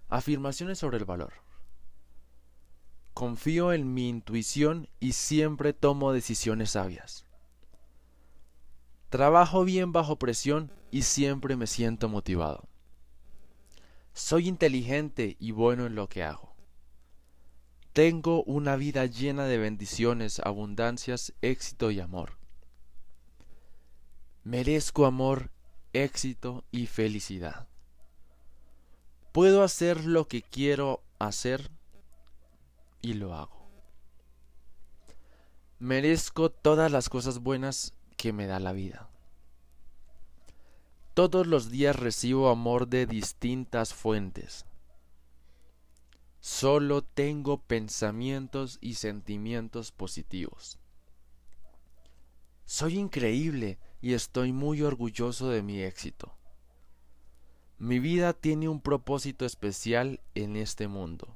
Afirmaciones 0.07 0.79
sobre 0.79 0.97
el 0.97 1.05
valor. 1.05 1.33
Confío 3.13 3.73
en 3.73 3.93
mi 3.93 4.07
intuición 4.07 4.87
y 4.99 5.13
siempre 5.13 5.73
tomo 5.73 6.13
decisiones 6.13 6.71
sabias. 6.71 7.25
Trabajo 9.09 9.65
bien 9.65 9.91
bajo 9.91 10.15
presión 10.15 10.71
y 10.91 11.03
siempre 11.03 11.55
me 11.55 11.67
siento 11.67 12.09
motivado. 12.09 12.67
Soy 14.13 14.47
inteligente 14.47 15.37
y 15.39 15.51
bueno 15.51 15.85
en 15.85 15.95
lo 15.95 16.09
que 16.09 16.23
hago. 16.23 16.53
Tengo 17.93 18.43
una 18.43 18.75
vida 18.75 19.05
llena 19.05 19.45
de 19.45 19.57
bendiciones, 19.57 20.39
abundancias, 20.39 21.33
éxito 21.41 21.91
y 21.91 21.99
amor. 21.99 22.37
Merezco 24.43 25.05
amor, 25.05 25.51
éxito 25.93 26.63
y 26.71 26.87
felicidad. 26.87 27.67
Puedo 29.31 29.63
hacer 29.63 30.05
lo 30.05 30.27
que 30.27 30.41
quiero 30.41 31.03
hacer 31.19 31.71
y 33.01 33.13
lo 33.13 33.33
hago. 33.33 33.69
Merezco 35.79 36.51
todas 36.51 36.91
las 36.91 37.09
cosas 37.09 37.39
buenas 37.39 37.93
que 38.17 38.33
me 38.33 38.45
da 38.45 38.59
la 38.59 38.71
vida. 38.71 39.10
Todos 41.13 41.45
los 41.45 41.69
días 41.69 41.97
recibo 41.97 42.49
amor 42.49 42.87
de 42.87 43.05
distintas 43.05 43.93
fuentes. 43.93 44.65
Solo 46.39 47.01
tengo 47.01 47.57
pensamientos 47.57 48.77
y 48.79 48.93
sentimientos 48.93 49.91
positivos. 49.91 50.79
Soy 52.63 52.97
increíble 52.97 53.77
y 53.99 54.13
estoy 54.13 54.53
muy 54.53 54.83
orgulloso 54.83 55.49
de 55.49 55.61
mi 55.61 55.81
éxito. 55.81 56.33
Mi 57.77 57.99
vida 57.99 58.31
tiene 58.31 58.69
un 58.69 58.79
propósito 58.79 59.45
especial 59.45 60.21
en 60.33 60.55
este 60.55 60.87
mundo. 60.87 61.35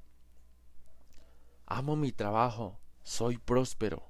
Amo 1.66 1.98
mi 1.98 2.14
trabajo, 2.14 2.80
soy 3.04 3.38
próspero. 3.40 4.08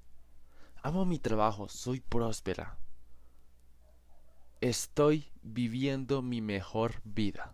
Amo 0.84 1.06
mi 1.06 1.18
trabajo, 1.18 1.70
soy 1.70 2.02
próspera. 2.02 2.78
Estoy 4.66 5.32
viviendo 5.44 6.24
mi 6.24 6.42
mejor 6.42 7.00
vida. 7.04 7.54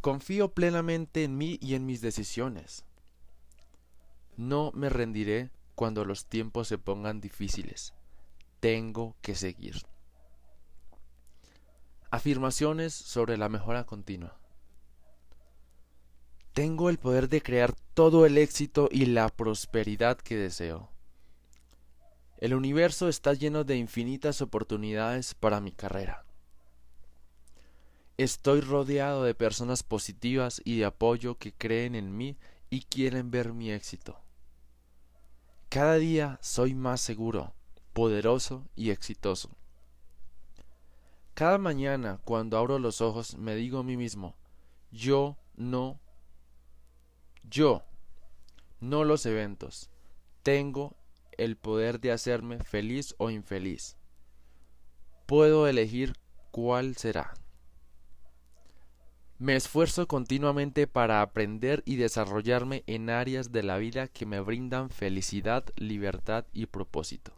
Confío 0.00 0.52
plenamente 0.52 1.22
en 1.22 1.38
mí 1.38 1.60
y 1.62 1.76
en 1.76 1.86
mis 1.86 2.00
decisiones. 2.00 2.84
No 4.36 4.72
me 4.74 4.88
rendiré 4.88 5.52
cuando 5.76 6.04
los 6.04 6.26
tiempos 6.26 6.66
se 6.66 6.76
pongan 6.76 7.20
difíciles. 7.20 7.94
Tengo 8.58 9.14
que 9.22 9.36
seguir. 9.36 9.76
Afirmaciones 12.10 12.92
sobre 12.92 13.36
la 13.36 13.48
mejora 13.48 13.84
continua. 13.84 14.40
Tengo 16.52 16.90
el 16.90 16.98
poder 16.98 17.28
de 17.28 17.42
crear 17.42 17.76
todo 17.94 18.26
el 18.26 18.38
éxito 18.38 18.88
y 18.90 19.06
la 19.06 19.28
prosperidad 19.28 20.18
que 20.18 20.36
deseo. 20.36 20.91
El 22.42 22.54
universo 22.54 23.08
está 23.08 23.34
lleno 23.34 23.62
de 23.62 23.76
infinitas 23.76 24.42
oportunidades 24.42 25.32
para 25.32 25.60
mi 25.60 25.70
carrera. 25.70 26.24
Estoy 28.16 28.60
rodeado 28.60 29.22
de 29.22 29.36
personas 29.36 29.84
positivas 29.84 30.60
y 30.64 30.78
de 30.78 30.86
apoyo 30.86 31.38
que 31.38 31.52
creen 31.52 31.94
en 31.94 32.16
mí 32.16 32.36
y 32.68 32.80
quieren 32.80 33.30
ver 33.30 33.52
mi 33.52 33.70
éxito. 33.70 34.18
Cada 35.68 35.94
día 35.98 36.40
soy 36.42 36.74
más 36.74 37.00
seguro, 37.00 37.54
poderoso 37.92 38.66
y 38.74 38.90
exitoso. 38.90 39.50
Cada 41.34 41.58
mañana 41.58 42.18
cuando 42.24 42.58
abro 42.58 42.80
los 42.80 43.00
ojos 43.00 43.38
me 43.38 43.54
digo 43.54 43.78
a 43.78 43.84
mí 43.84 43.96
mismo, 43.96 44.34
yo 44.90 45.36
no, 45.54 46.00
yo, 47.48 47.84
no 48.80 49.04
los 49.04 49.26
eventos, 49.26 49.90
tengo 50.42 50.96
el 51.38 51.56
poder 51.56 52.00
de 52.00 52.12
hacerme 52.12 52.58
feliz 52.58 53.14
o 53.18 53.30
infeliz. 53.30 53.96
Puedo 55.26 55.66
elegir 55.66 56.14
cuál 56.50 56.96
será. 56.96 57.34
Me 59.38 59.56
esfuerzo 59.56 60.06
continuamente 60.06 60.86
para 60.86 61.20
aprender 61.20 61.82
y 61.84 61.96
desarrollarme 61.96 62.84
en 62.86 63.10
áreas 63.10 63.50
de 63.50 63.64
la 63.64 63.76
vida 63.78 64.06
que 64.06 64.24
me 64.24 64.40
brindan 64.40 64.88
felicidad, 64.90 65.64
libertad 65.74 66.46
y 66.52 66.66
propósito. 66.66 67.32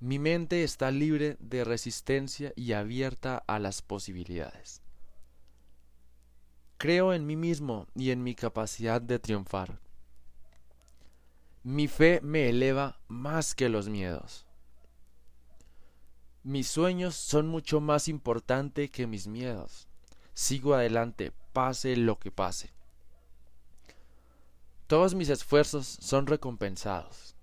Mi 0.00 0.18
mente 0.18 0.64
está 0.64 0.90
libre 0.90 1.36
de 1.38 1.62
resistencia 1.62 2.52
y 2.56 2.72
abierta 2.72 3.44
a 3.46 3.60
las 3.60 3.82
posibilidades. 3.82 4.82
Creo 6.76 7.12
en 7.12 7.24
mí 7.24 7.36
mismo 7.36 7.86
y 7.94 8.10
en 8.10 8.24
mi 8.24 8.34
capacidad 8.34 9.00
de 9.00 9.20
triunfar. 9.20 9.81
Mi 11.64 11.86
fe 11.86 12.20
me 12.22 12.48
eleva 12.48 12.98
más 13.06 13.54
que 13.54 13.68
los 13.68 13.88
miedos. 13.88 14.46
Mis 16.42 16.66
sueños 16.66 17.14
son 17.14 17.46
mucho 17.46 17.80
más 17.80 18.08
importantes 18.08 18.90
que 18.90 19.06
mis 19.06 19.28
miedos. 19.28 19.86
Sigo 20.34 20.74
adelante, 20.74 21.32
pase 21.52 21.96
lo 21.96 22.18
que 22.18 22.32
pase. 22.32 22.72
Todos 24.88 25.14
mis 25.14 25.28
esfuerzos 25.28 25.86
son 25.86 26.26
recompensados. 26.26 27.36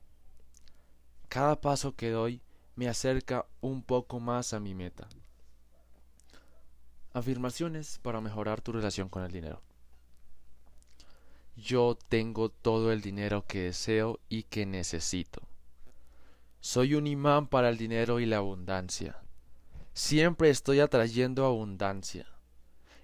Cada 1.30 1.62
paso 1.62 1.96
que 1.96 2.10
doy 2.10 2.42
me 2.76 2.90
acerca 2.90 3.46
un 3.62 3.84
poco 3.84 4.20
más 4.20 4.54
a 4.54 4.60
mi 4.60 4.76
meta. 4.76 5.08
Afirmaciones 7.14 8.00
para 8.00 8.20
mejorar 8.20 8.60
tu 8.60 8.74
relación 8.74 9.08
con 9.08 9.24
el 9.24 9.32
dinero. 9.32 9.62
Yo 11.62 11.98
tengo 12.08 12.48
todo 12.48 12.94
el 12.94 13.02
dinero 13.02 13.46
que 13.46 13.64
deseo 13.64 14.22
y 14.30 14.44
que 14.44 14.66
necesito. 14.66 15.42
Soy 16.62 16.96
un 16.96 17.06
imán 17.06 17.48
para 17.48 17.68
el 17.68 17.78
dinero 17.78 18.22
y 18.22 18.26
la 18.26 18.38
abundancia. 18.38 19.18
Siempre 19.94 20.52
estoy 20.52 20.80
atrayendo 20.80 21.46
abundancia. 21.46 22.28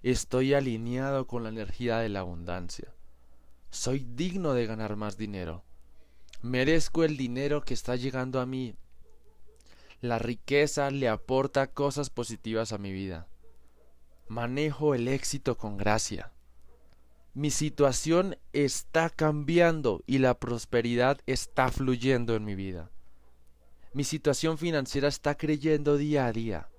Estoy 0.03 0.53
alineado 0.53 1.27
con 1.27 1.43
la 1.43 1.49
energía 1.49 1.97
de 1.97 2.07
la 2.07 2.21
abundancia. 2.21 2.93
Soy 3.71 4.05
digno 4.07 4.53
de 4.53 4.67
ganar 4.67 4.95
más 4.95 5.17
dinero. 5.17 5.65
Merezco 6.41 7.03
el 7.03 7.17
dinero 7.17 7.61
que 7.61 7.73
está 7.73 7.97
llegando 7.97 8.39
a 8.39 8.45
mí. 8.45 8.75
La 9.99 10.17
riqueza 10.17 10.91
le 10.91 11.09
aporta 11.09 11.67
cosas 11.67 12.09
positivas 12.09 12.71
a 12.71 12.77
mi 12.77 12.93
vida. 12.93 13.27
Manejo 14.29 14.95
el 14.95 15.09
éxito 15.09 15.57
con 15.57 15.75
gracia 15.75 16.31
mi 17.35 17.51
situación 17.51 18.37
está 18.55 19.09
cambiando 19.09 20.01
y 20.07 20.19
la 20.19 20.39
prosperidad 20.39 21.19
está 21.25 21.69
fluyendo 21.71 22.35
en 22.35 22.45
mi 22.45 22.55
vida. 22.55 22.89
Mi 23.93 24.05
situación 24.05 24.57
financiera 24.57 25.09
está 25.09 25.35
creyendo 25.35 25.97
día 25.97 26.25
a 26.25 26.31
día. 26.31 26.69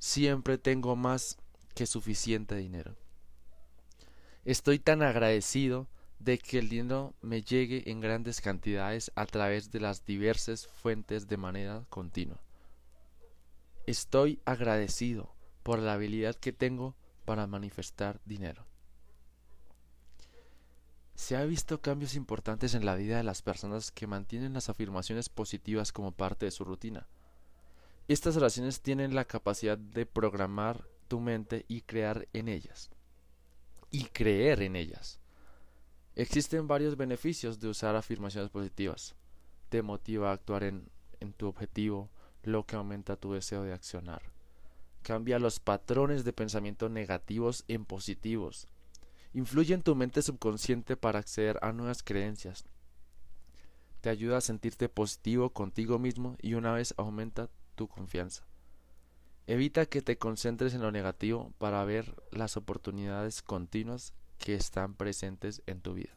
Siempre 0.00 0.58
tengo 0.58 0.96
más 0.96 1.38
que 1.76 1.86
suficiente 1.86 2.56
dinero. 2.56 2.96
Estoy 4.44 4.80
tan 4.80 5.02
agradecido 5.02 5.88
de 6.18 6.38
que 6.38 6.58
el 6.58 6.68
dinero 6.68 7.14
me 7.22 7.42
llegue 7.42 7.88
en 7.90 8.00
grandes 8.00 8.40
cantidades 8.40 9.12
a 9.14 9.24
través 9.26 9.70
de 9.70 9.78
las 9.78 10.04
diversas 10.04 10.66
fuentes 10.66 11.28
de 11.28 11.36
manera 11.36 11.84
continua. 11.90 12.42
Estoy 13.86 14.40
agradecido 14.44 15.32
por 15.62 15.78
la 15.78 15.92
habilidad 15.92 16.34
que 16.34 16.52
tengo 16.52 16.96
para 17.24 17.46
manifestar 17.46 18.20
dinero. 18.24 18.69
Se 21.20 21.36
ha 21.36 21.44
visto 21.44 21.82
cambios 21.82 22.14
importantes 22.14 22.72
en 22.74 22.86
la 22.86 22.94
vida 22.94 23.18
de 23.18 23.22
las 23.22 23.42
personas 23.42 23.92
que 23.92 24.06
mantienen 24.06 24.54
las 24.54 24.70
afirmaciones 24.70 25.28
positivas 25.28 25.92
como 25.92 26.12
parte 26.12 26.46
de 26.46 26.50
su 26.50 26.64
rutina. 26.64 27.08
Estas 28.08 28.38
oraciones 28.38 28.80
tienen 28.80 29.14
la 29.14 29.26
capacidad 29.26 29.76
de 29.76 30.06
programar 30.06 30.88
tu 31.08 31.20
mente 31.20 31.66
y 31.68 31.82
crear 31.82 32.26
en 32.32 32.48
ellas. 32.48 32.88
Y 33.90 34.06
creer 34.06 34.62
en 34.62 34.76
ellas. 34.76 35.20
Existen 36.16 36.66
varios 36.66 36.96
beneficios 36.96 37.60
de 37.60 37.68
usar 37.68 37.96
afirmaciones 37.96 38.48
positivas. 38.48 39.14
te 39.68 39.82
motiva 39.82 40.30
a 40.30 40.32
actuar 40.32 40.64
en, 40.64 40.88
en 41.20 41.34
tu 41.34 41.48
objetivo, 41.48 42.08
lo 42.44 42.64
que 42.64 42.76
aumenta 42.76 43.16
tu 43.16 43.34
deseo 43.34 43.62
de 43.62 43.74
accionar. 43.74 44.22
Cambia 45.02 45.38
los 45.38 45.60
patrones 45.60 46.24
de 46.24 46.32
pensamiento 46.32 46.88
negativos 46.88 47.64
en 47.68 47.84
positivos. 47.84 48.68
Influye 49.32 49.74
en 49.74 49.82
tu 49.82 49.94
mente 49.94 50.22
subconsciente 50.22 50.96
para 50.96 51.20
acceder 51.20 51.58
a 51.62 51.72
nuevas 51.72 52.02
creencias. 52.02 52.64
Te 54.00 54.08
ayuda 54.08 54.38
a 54.38 54.40
sentirte 54.40 54.88
positivo 54.88 55.50
contigo 55.50 55.98
mismo 55.98 56.36
y 56.40 56.54
una 56.54 56.72
vez 56.72 56.94
aumenta 56.96 57.48
tu 57.76 57.86
confianza. 57.86 58.44
Evita 59.46 59.86
que 59.86 60.02
te 60.02 60.18
concentres 60.18 60.74
en 60.74 60.82
lo 60.82 60.90
negativo 60.90 61.52
para 61.58 61.84
ver 61.84 62.14
las 62.30 62.56
oportunidades 62.56 63.42
continuas 63.42 64.14
que 64.38 64.54
están 64.54 64.94
presentes 64.94 65.62
en 65.66 65.80
tu 65.80 65.94
vida. 65.94 66.16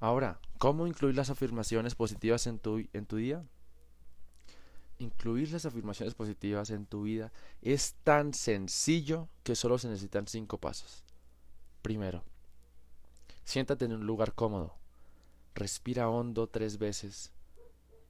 Ahora, 0.00 0.40
¿cómo 0.58 0.86
incluir 0.86 1.16
las 1.16 1.30
afirmaciones 1.30 1.94
positivas 1.94 2.46
en 2.46 2.58
tu, 2.58 2.86
en 2.92 3.06
tu 3.06 3.16
día? 3.16 3.44
Incluir 4.98 5.50
las 5.50 5.66
afirmaciones 5.66 6.14
positivas 6.14 6.70
en 6.70 6.86
tu 6.86 7.02
vida 7.02 7.32
es 7.62 7.94
tan 8.04 8.32
sencillo 8.32 9.28
que 9.42 9.54
solo 9.54 9.78
se 9.78 9.88
necesitan 9.88 10.26
cinco 10.26 10.58
pasos. 10.58 11.05
Primero, 11.86 12.24
siéntate 13.44 13.84
en 13.84 13.92
un 13.92 14.06
lugar 14.06 14.34
cómodo. 14.34 14.74
Respira 15.54 16.08
hondo 16.08 16.48
tres 16.48 16.78
veces 16.78 17.30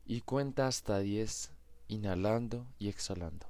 y 0.06 0.22
cuenta 0.22 0.66
hasta 0.66 0.98
diez 1.00 1.50
inhalando 1.86 2.64
y 2.78 2.88
exhalando. 2.88 3.46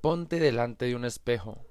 Ponte 0.00 0.40
delante 0.40 0.86
de 0.86 0.96
un 0.96 1.04
espejo, 1.04 1.64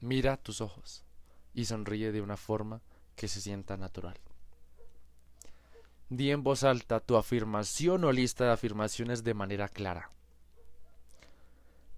mira 0.00 0.38
tus 0.38 0.62
ojos 0.62 1.04
y 1.52 1.66
sonríe 1.66 2.10
de 2.10 2.22
una 2.22 2.38
forma 2.38 2.80
que 3.16 3.28
se 3.28 3.42
sienta 3.42 3.76
natural. 3.76 4.16
Di 6.08 6.30
en 6.30 6.42
voz 6.42 6.64
alta 6.64 7.00
tu 7.00 7.18
afirmación 7.18 8.02
o 8.04 8.12
lista 8.12 8.44
de 8.46 8.52
afirmaciones 8.52 9.24
de 9.24 9.34
manera 9.34 9.68
clara. 9.68 10.10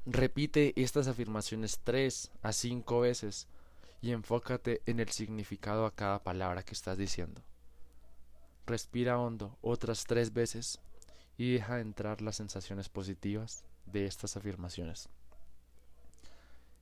Repite 0.05 0.73
estas 0.75 1.07
afirmaciones 1.07 1.79
tres 1.85 2.33
a 2.43 2.53
cinco 2.53 3.01
veces 3.01 3.47
y 4.01 4.11
enfócate 4.11 4.83
en 4.87 4.99
el 4.99 5.09
significado 5.11 5.87
a 5.87 5.95
cada 5.95 6.25
palabra 6.25 6.65
que 6.65 6.75
estás 6.75 6.99
diciendo. 6.99 7.41
Respira 8.67 9.21
hondo 9.21 9.57
otras 9.63 10.05
tres 10.05 10.33
veces 10.33 10.81
y 11.37 11.53
deja 11.53 11.79
entrar 11.79 12.21
las 12.21 12.35
sensaciones 12.35 12.89
positivas 12.89 13.65
de 13.87 14.07
estas 14.07 14.37
afirmaciones. 14.37 15.09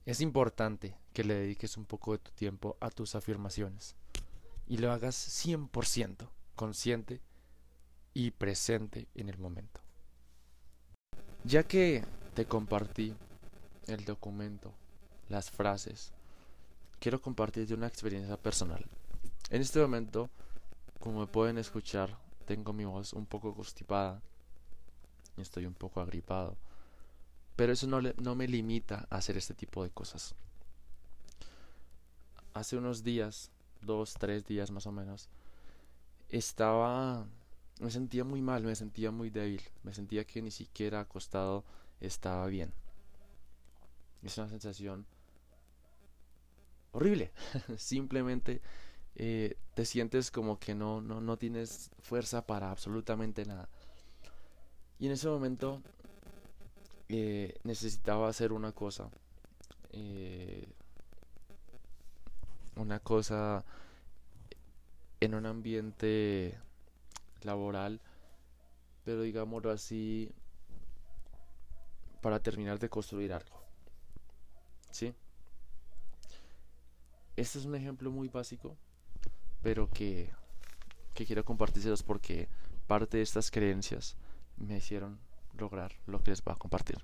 Es 0.06 0.22
importante 0.22 0.96
que 1.12 1.22
le 1.22 1.34
dediques 1.34 1.76
un 1.76 1.84
poco 1.84 2.12
de 2.12 2.18
tu 2.18 2.30
tiempo 2.30 2.78
a 2.80 2.88
tus 2.88 3.14
afirmaciones 3.14 3.96
y 4.66 4.78
lo 4.78 4.92
hagas 4.92 5.44
100% 5.46 6.26
consciente 6.56 7.20
y 8.14 8.30
presente 8.30 9.08
en 9.14 9.28
el 9.28 9.36
momento. 9.36 9.82
Ya 11.44 11.64
que 11.64 12.02
te 12.34 12.44
compartí 12.46 13.14
el 13.86 14.04
documento, 14.04 14.72
las 15.28 15.50
frases, 15.50 16.12
quiero 16.98 17.20
compartirte 17.20 17.74
una 17.74 17.86
experiencia 17.86 18.36
personal. 18.36 18.84
En 19.50 19.62
este 19.62 19.80
momento 19.80 20.30
como 21.00 21.26
pueden 21.26 21.56
escuchar, 21.56 22.16
tengo 22.44 22.74
mi 22.74 22.84
voz 22.84 23.14
un 23.14 23.24
poco 23.24 23.54
constipada 23.54 24.20
y 25.36 25.40
estoy 25.40 25.64
un 25.64 25.72
poco 25.72 26.00
agripado. 26.02 26.56
Pero 27.56 27.72
eso 27.72 27.86
no, 27.86 28.00
no 28.02 28.34
me 28.34 28.46
limita 28.46 29.06
a 29.08 29.16
hacer 29.16 29.38
este 29.38 29.54
tipo 29.54 29.82
de 29.82 29.90
cosas. 29.90 30.34
Hace 32.52 32.76
unos 32.76 33.02
días, 33.02 33.50
dos, 33.80 34.14
tres 34.14 34.46
días 34.46 34.70
más 34.70 34.86
o 34.86 34.92
menos, 34.92 35.28
estaba... 36.28 37.26
Me 37.80 37.90
sentía 37.90 38.24
muy 38.24 38.42
mal, 38.42 38.62
me 38.62 38.76
sentía 38.76 39.10
muy 39.10 39.30
débil, 39.30 39.62
me 39.82 39.94
sentía 39.94 40.26
que 40.26 40.42
ni 40.42 40.50
siquiera 40.50 41.00
acostado 41.00 41.64
estaba 42.00 42.46
bien. 42.46 42.72
Es 44.22 44.36
una 44.38 44.48
sensación 44.48 45.06
horrible. 46.92 47.32
Simplemente 47.76 48.60
eh, 49.14 49.56
te 49.74 49.84
sientes 49.84 50.30
como 50.30 50.58
que 50.58 50.74
no, 50.74 51.00
no, 51.00 51.20
no 51.20 51.36
tienes 51.36 51.90
fuerza 52.00 52.46
para 52.46 52.70
absolutamente 52.70 53.44
nada. 53.44 53.68
Y 54.98 55.06
en 55.06 55.12
ese 55.12 55.28
momento 55.28 55.82
eh, 57.08 57.58
necesitaba 57.64 58.28
hacer 58.28 58.52
una 58.52 58.72
cosa. 58.72 59.10
Eh, 59.92 60.68
una 62.76 63.00
cosa 63.00 63.64
en 65.20 65.34
un 65.34 65.46
ambiente 65.46 66.58
laboral, 67.42 68.00
pero 69.04 69.22
digámoslo 69.22 69.70
así, 69.70 70.30
para 72.20 72.40
terminar 72.40 72.78
de 72.78 72.88
construir 72.88 73.32
algo. 73.32 73.60
¿Sí? 74.90 75.14
Este 77.36 77.58
es 77.58 77.64
un 77.64 77.74
ejemplo 77.74 78.10
muy 78.10 78.28
básico 78.28 78.76
pero 79.62 79.88
que, 79.90 80.30
que 81.14 81.26
quiero 81.26 81.44
compartírselos 81.44 82.02
porque 82.02 82.48
parte 82.86 83.18
de 83.18 83.22
estas 83.22 83.50
creencias 83.50 84.16
me 84.56 84.78
hicieron 84.78 85.18
lograr 85.56 85.92
lo 86.06 86.22
que 86.22 86.30
les 86.30 86.42
voy 86.42 86.54
a 86.54 86.58
compartir. 86.58 86.98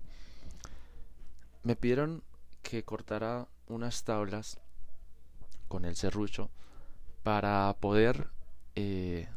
Me 1.62 1.76
pidieron 1.76 2.22
que 2.62 2.84
cortara 2.84 3.48
unas 3.68 4.04
tablas 4.04 4.58
con 5.68 5.84
el 5.84 5.96
serrucho 5.96 6.50
para 7.22 7.74
poder 7.80 8.28
eh, 8.74 9.28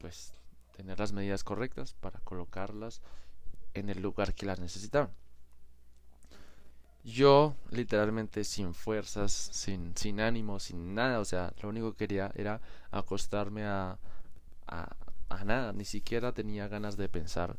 pues 0.00 0.32
tener 0.76 0.98
las 0.98 1.12
medidas 1.12 1.44
correctas 1.44 1.94
para 1.94 2.20
colocarlas 2.20 3.00
en 3.74 3.88
el 3.90 4.00
lugar 4.02 4.34
que 4.34 4.46
las 4.46 4.60
necesitaban. 4.60 5.10
Yo, 7.02 7.56
literalmente 7.70 8.44
sin 8.44 8.74
fuerzas, 8.74 9.32
sin, 9.32 9.96
sin 9.96 10.20
ánimo, 10.20 10.60
sin 10.60 10.94
nada, 10.94 11.20
o 11.20 11.24
sea, 11.24 11.52
lo 11.62 11.70
único 11.70 11.92
que 11.92 12.06
quería 12.06 12.30
era 12.34 12.60
acostarme 12.90 13.64
a, 13.64 13.98
a, 14.66 15.44
nada, 15.44 15.72
ni 15.72 15.84
siquiera 15.84 16.32
tenía 16.32 16.68
ganas 16.68 16.96
de 16.96 17.08
pensar. 17.08 17.56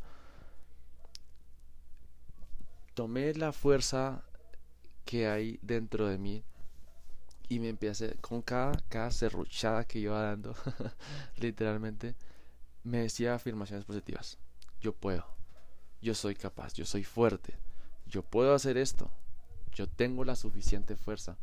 Tomé 2.94 3.34
la 3.34 3.52
fuerza 3.52 4.24
que 5.06 5.28
hay 5.28 5.60
dentro 5.64 6.08
de 6.08 6.18
mí 6.18 6.44
y 7.50 7.60
me 7.60 7.70
empecé 7.70 8.16
con 8.22 8.42
cada, 8.44 8.74
cada 8.90 9.12
serruchada 9.12 9.86
que 9.86 10.00
iba 10.00 10.22
dando, 10.22 10.56
literalmente, 11.38 12.16
me 12.84 13.00
decía 13.00 13.34
afirmaciones 13.36 13.86
positivas. 13.86 14.38
Yo 14.82 14.94
puedo, 14.94 15.26
yo 16.02 16.14
soy 16.16 16.36
capaz, 16.36 16.74
yo 16.74 16.86
soy 16.86 17.04
fuerte, 17.04 17.54
yo 18.08 18.24
puedo 18.24 18.54
hacer 18.54 18.78
esto, 18.78 19.10
yo 19.74 19.88
tengo 19.88 20.24
la 20.26 20.36
suficiente 20.36 20.96
fuerza. 20.96 21.38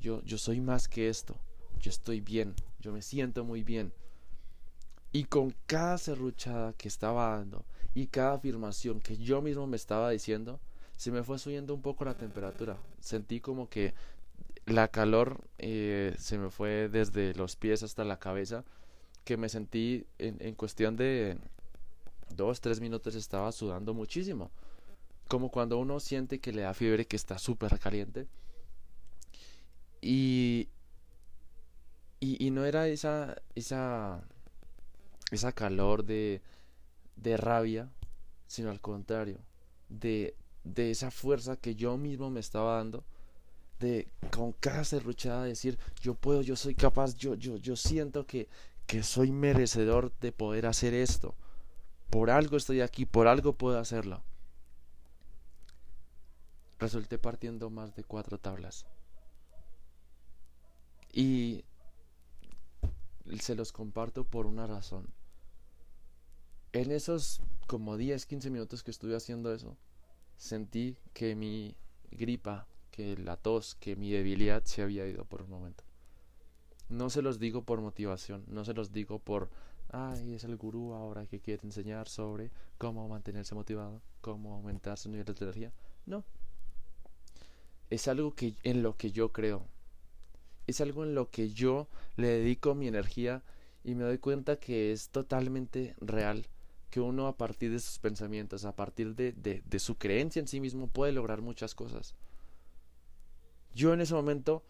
Yo, 0.00 0.22
yo 0.22 0.38
soy 0.38 0.60
más 0.60 0.88
que 0.88 1.08
esto. 1.08 1.36
Yo 1.80 1.90
estoy 1.90 2.20
bien. 2.20 2.54
Yo 2.80 2.92
me 2.92 3.02
siento 3.02 3.44
muy 3.44 3.62
bien. 3.62 3.92
Y 5.12 5.24
con 5.24 5.54
cada 5.66 5.98
serruchada 5.98 6.72
que 6.74 6.88
estaba 6.88 7.36
dando 7.36 7.64
y 7.94 8.06
cada 8.06 8.34
afirmación 8.34 9.00
que 9.00 9.16
yo 9.16 9.42
mismo 9.42 9.66
me 9.66 9.76
estaba 9.76 10.10
diciendo, 10.10 10.58
se 10.96 11.10
me 11.10 11.22
fue 11.22 11.38
subiendo 11.38 11.74
un 11.74 11.82
poco 11.82 12.04
la 12.04 12.16
temperatura. 12.16 12.78
Sentí 13.00 13.40
como 13.40 13.68
que 13.68 13.94
la 14.64 14.88
calor 14.88 15.38
eh, 15.58 16.14
se 16.18 16.38
me 16.38 16.50
fue 16.50 16.88
desde 16.88 17.34
los 17.34 17.56
pies 17.56 17.82
hasta 17.82 18.04
la 18.04 18.18
cabeza, 18.18 18.64
que 19.24 19.36
me 19.36 19.48
sentí 19.48 20.06
en, 20.18 20.36
en 20.40 20.54
cuestión 20.54 20.96
de 20.96 21.36
dos, 22.36 22.60
tres 22.60 22.80
minutos 22.80 23.14
estaba 23.14 23.52
sudando 23.52 23.94
muchísimo 23.94 24.50
como 25.32 25.48
cuando 25.50 25.78
uno 25.78 25.98
siente 25.98 26.40
que 26.40 26.52
le 26.52 26.60
da 26.60 26.74
fiebre, 26.74 27.06
que 27.06 27.16
está 27.16 27.38
súper 27.38 27.78
caliente. 27.78 28.26
Y, 30.02 30.68
y, 32.20 32.50
no 32.50 32.66
era 32.66 32.86
esa, 32.88 33.40
esa, 33.54 34.22
esa 35.30 35.52
calor 35.52 36.04
de, 36.04 36.42
de 37.16 37.38
rabia, 37.38 37.88
sino 38.46 38.68
al 38.68 38.82
contrario, 38.82 39.38
de, 39.88 40.34
de 40.64 40.90
esa 40.90 41.10
fuerza 41.10 41.56
que 41.56 41.76
yo 41.76 41.96
mismo 41.96 42.28
me 42.28 42.40
estaba 42.40 42.76
dando, 42.76 43.02
de 43.80 44.08
con 44.30 44.52
cada 44.52 44.84
serruchada 44.84 45.44
decir, 45.44 45.78
yo 46.02 46.14
puedo, 46.14 46.42
yo 46.42 46.56
soy 46.56 46.74
capaz, 46.74 47.14
yo, 47.16 47.36
yo, 47.36 47.56
yo 47.56 47.74
siento 47.74 48.26
que, 48.26 48.48
que 48.86 49.02
soy 49.02 49.32
merecedor 49.32 50.12
de 50.20 50.30
poder 50.30 50.66
hacer 50.66 50.92
esto. 50.92 51.34
Por 52.12 52.30
algo 52.30 52.56
estoy 52.56 52.80
aquí, 52.80 53.06
por 53.06 53.26
algo 53.26 53.54
puedo 53.54 53.78
hacerlo 53.80 54.22
resulté 56.82 57.16
partiendo 57.16 57.70
más 57.70 57.94
de 57.94 58.04
cuatro 58.04 58.38
tablas. 58.38 58.86
Y 61.12 61.64
se 63.40 63.54
los 63.54 63.72
comparto 63.72 64.24
por 64.24 64.46
una 64.46 64.66
razón. 64.66 65.06
En 66.72 66.90
esos 66.90 67.40
como 67.66 67.96
10, 67.96 68.26
15 68.26 68.50
minutos 68.50 68.82
que 68.82 68.90
estuve 68.90 69.14
haciendo 69.14 69.54
eso, 69.54 69.76
sentí 70.36 70.96
que 71.14 71.36
mi 71.36 71.76
gripa, 72.10 72.66
que 72.90 73.16
la 73.16 73.36
tos, 73.36 73.76
que 73.76 73.94
mi 73.94 74.10
debilidad 74.10 74.64
se 74.64 74.82
había 74.82 75.06
ido 75.06 75.24
por 75.24 75.42
un 75.42 75.50
momento. 75.50 75.84
No 76.88 77.10
se 77.10 77.22
los 77.22 77.38
digo 77.38 77.62
por 77.62 77.80
motivación, 77.80 78.44
no 78.48 78.64
se 78.64 78.74
los 78.74 78.92
digo 78.92 79.18
por, 79.18 79.50
ay, 79.92 80.34
es 80.34 80.44
el 80.44 80.56
gurú 80.56 80.94
ahora 80.94 81.26
que 81.26 81.40
quiere 81.40 81.62
enseñar 81.64 82.08
sobre 82.08 82.50
cómo 82.78 83.06
mantenerse 83.08 83.54
motivado, 83.54 84.00
cómo 84.20 84.54
aumentar 84.54 84.98
su 84.98 85.10
nivel 85.10 85.26
de 85.26 85.34
energía. 85.38 85.72
No. 86.06 86.24
Es 87.90 88.08
algo 88.08 88.34
que 88.34 88.54
en 88.62 88.82
lo 88.82 88.96
que 88.96 89.12
yo 89.12 89.32
creo. 89.32 89.66
Es 90.66 90.80
algo 90.80 91.04
en 91.04 91.14
lo 91.14 91.30
que 91.30 91.50
yo 91.50 91.88
le 92.16 92.28
dedico 92.28 92.74
mi 92.74 92.88
energía 92.88 93.42
y 93.84 93.94
me 93.94 94.04
doy 94.04 94.18
cuenta 94.18 94.56
que 94.56 94.92
es 94.92 95.10
totalmente 95.10 95.94
real 96.00 96.46
que 96.90 97.00
uno 97.00 97.26
a 97.26 97.36
partir 97.36 97.70
de 97.72 97.80
sus 97.80 97.98
pensamientos, 97.98 98.64
a 98.64 98.76
partir 98.76 99.14
de, 99.14 99.32
de, 99.32 99.62
de 99.64 99.78
su 99.78 99.96
creencia 99.96 100.40
en 100.40 100.48
sí 100.48 100.60
mismo 100.60 100.88
puede 100.88 101.12
lograr 101.12 101.42
muchas 101.42 101.74
cosas. 101.74 102.14
Yo 103.74 103.92
en 103.92 104.02
ese 104.02 104.14
momento 104.14 104.62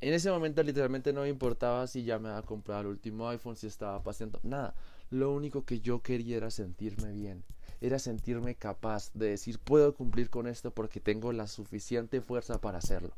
en 0.00 0.14
ese 0.14 0.30
momento 0.30 0.62
literalmente 0.62 1.12
no 1.12 1.22
me 1.22 1.28
importaba 1.28 1.86
si 1.86 2.04
ya 2.04 2.18
me 2.18 2.28
había 2.28 2.42
comprado 2.42 2.82
el 2.82 2.86
último 2.88 3.28
iPhone, 3.28 3.56
si 3.56 3.66
estaba 3.66 4.02
paseando, 4.02 4.38
nada. 4.42 4.74
Lo 5.10 5.32
único 5.32 5.64
que 5.64 5.80
yo 5.80 6.02
quería 6.02 6.36
era 6.36 6.50
sentirme 6.50 7.12
bien, 7.12 7.44
era 7.80 7.98
sentirme 7.98 8.54
capaz 8.54 9.10
de 9.14 9.30
decir 9.30 9.58
puedo 9.58 9.94
cumplir 9.94 10.30
con 10.30 10.46
esto 10.46 10.70
porque 10.70 11.00
tengo 11.00 11.32
la 11.32 11.46
suficiente 11.46 12.20
fuerza 12.20 12.60
para 12.60 12.78
hacerlo. 12.78 13.14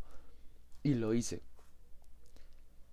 Y 0.82 0.94
lo 0.94 1.12
hice. 1.12 1.42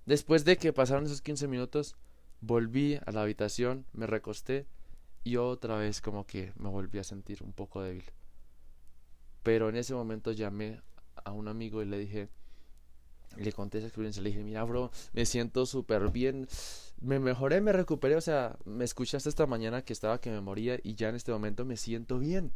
Después 0.06 0.46
de 0.46 0.58
que 0.58 0.74
pasaron 0.74 1.06
esos 1.06 1.22
15 1.22 1.48
minutos, 1.48 1.96
volví 2.42 3.00
a 3.06 3.12
la 3.12 3.22
habitación, 3.22 3.86
me 3.94 4.08
recosté 4.08 4.66
y 5.24 5.38
otra 5.38 5.78
vez 5.78 6.02
como 6.02 6.26
que 6.26 6.54
me 6.58 6.70
volví 6.70 7.00
a 7.00 7.04
sentir 7.04 7.44
un 7.44 7.54
poco 7.54 7.82
débil. 7.82 8.06
Pero 9.44 9.70
en 9.70 9.78
ese 9.78 9.94
momento 9.94 10.32
llamé 10.32 10.82
a 11.24 11.32
un 11.32 11.48
amigo 11.48 11.82
y 11.82 11.86
le 11.86 11.98
dije, 11.98 12.30
le 13.36 13.52
conté 13.52 13.80
esa 13.80 13.88
experiencia, 13.88 14.22
le 14.22 14.30
dije, 14.30 14.44
mira, 14.44 14.64
bro, 14.64 14.92
me 15.14 15.26
siento 15.26 15.66
súper 15.66 16.10
bien, 16.10 16.48
me 17.00 17.20
mejoré, 17.20 17.62
me 17.62 17.72
recuperé, 17.72 18.16
o 18.16 18.22
sea, 18.22 18.58
me 18.66 18.86
escuchaste 18.86 19.30
esta 19.30 19.46
mañana 19.46 19.84
que 19.84 19.94
estaba 19.94 20.20
que 20.20 20.32
me 20.32 20.42
moría 20.42 20.80
y 20.84 20.96
ya 20.96 21.10
en 21.10 21.16
este 21.16 21.32
momento 21.32 21.66
me 21.66 21.78
siento 21.78 22.20
bien. 22.20 22.52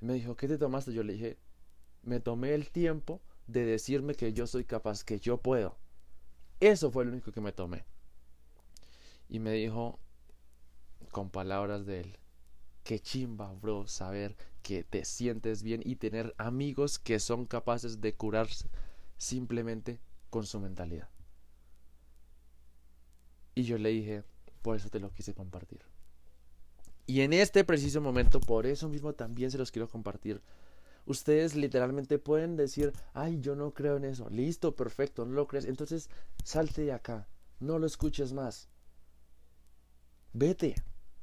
me 0.00 0.14
dijo, 0.14 0.36
¿qué 0.36 0.48
te 0.48 0.58
tomaste? 0.58 0.92
Yo 0.92 1.02
le 1.02 1.14
dije, 1.14 1.38
me 2.02 2.20
tomé 2.20 2.54
el 2.54 2.70
tiempo 2.70 3.20
de 3.46 3.64
decirme 3.64 4.14
que 4.14 4.32
yo 4.32 4.46
soy 4.46 4.64
capaz, 4.64 5.04
que 5.04 5.18
yo 5.18 5.38
puedo. 5.38 5.76
Eso 6.60 6.90
fue 6.90 7.04
lo 7.04 7.12
único 7.12 7.32
que 7.32 7.40
me 7.40 7.52
tomé. 7.52 7.84
Y 9.28 9.38
me 9.38 9.52
dijo, 9.52 9.98
con 11.10 11.30
palabras 11.30 11.86
de 11.86 12.00
él, 12.00 12.18
qué 12.84 13.00
chimba, 13.00 13.52
bro, 13.52 13.86
saber 13.86 14.36
que 14.62 14.84
te 14.84 15.04
sientes 15.04 15.62
bien 15.62 15.82
y 15.84 15.96
tener 15.96 16.34
amigos 16.38 16.98
que 16.98 17.18
son 17.18 17.46
capaces 17.46 18.00
de 18.00 18.14
curarse 18.14 18.68
simplemente 19.16 20.00
con 20.30 20.46
su 20.46 20.60
mentalidad. 20.60 21.08
Y 23.54 23.64
yo 23.64 23.78
le 23.78 23.90
dije, 23.90 24.24
por 24.62 24.76
eso 24.76 24.88
te 24.88 25.00
lo 25.00 25.10
quise 25.12 25.34
compartir. 25.34 25.80
Y 27.06 27.20
en 27.20 27.32
este 27.32 27.64
preciso 27.64 28.00
momento, 28.00 28.40
por 28.40 28.66
eso 28.66 28.88
mismo 28.88 29.12
también 29.12 29.50
se 29.50 29.58
los 29.58 29.70
quiero 29.70 29.88
compartir. 29.88 30.40
Ustedes 31.06 31.54
literalmente 31.54 32.18
pueden 32.18 32.56
decir, 32.56 32.92
ay, 33.12 33.40
yo 33.40 33.54
no 33.54 33.72
creo 33.74 33.98
en 33.98 34.04
eso. 34.04 34.30
Listo, 34.30 34.74
perfecto, 34.74 35.26
no 35.26 35.32
lo 35.32 35.46
crees. 35.46 35.66
Entonces, 35.66 36.08
salte 36.42 36.82
de 36.82 36.92
acá. 36.92 37.28
No 37.60 37.78
lo 37.78 37.86
escuches 37.86 38.32
más. 38.32 38.68
Vete. 40.32 40.74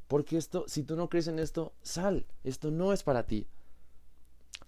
Porque 0.07 0.37
esto, 0.37 0.65
si 0.67 0.83
tú 0.83 0.95
no 0.95 1.09
crees 1.09 1.27
en 1.27 1.39
esto, 1.39 1.73
sal. 1.81 2.27
Esto 2.43 2.69
no 2.69 2.93
es 2.93 3.01
para 3.01 3.25
ti. 3.25 3.47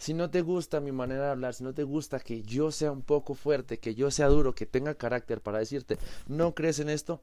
Si 0.03 0.13
no 0.13 0.29
te 0.29 0.41
gusta 0.41 0.81
mi 0.81 0.91
manera 0.91 1.23
de 1.23 1.31
hablar, 1.31 1.53
si 1.53 1.63
no 1.63 1.73
te 1.73 1.83
gusta 1.83 2.19
que 2.19 2.43
yo 2.43 2.71
sea 2.71 2.91
un 2.91 3.03
poco 3.03 3.35
fuerte, 3.35 3.79
que 3.79 3.95
yo 3.95 4.11
sea 4.11 4.27
duro, 4.27 4.53
que 4.53 4.65
tenga 4.65 4.95
carácter 4.95 5.39
para 5.39 5.59
decirte, 5.59 5.97
no 6.27 6.53
crees 6.53 6.79
en 6.79 6.89
esto, 6.89 7.21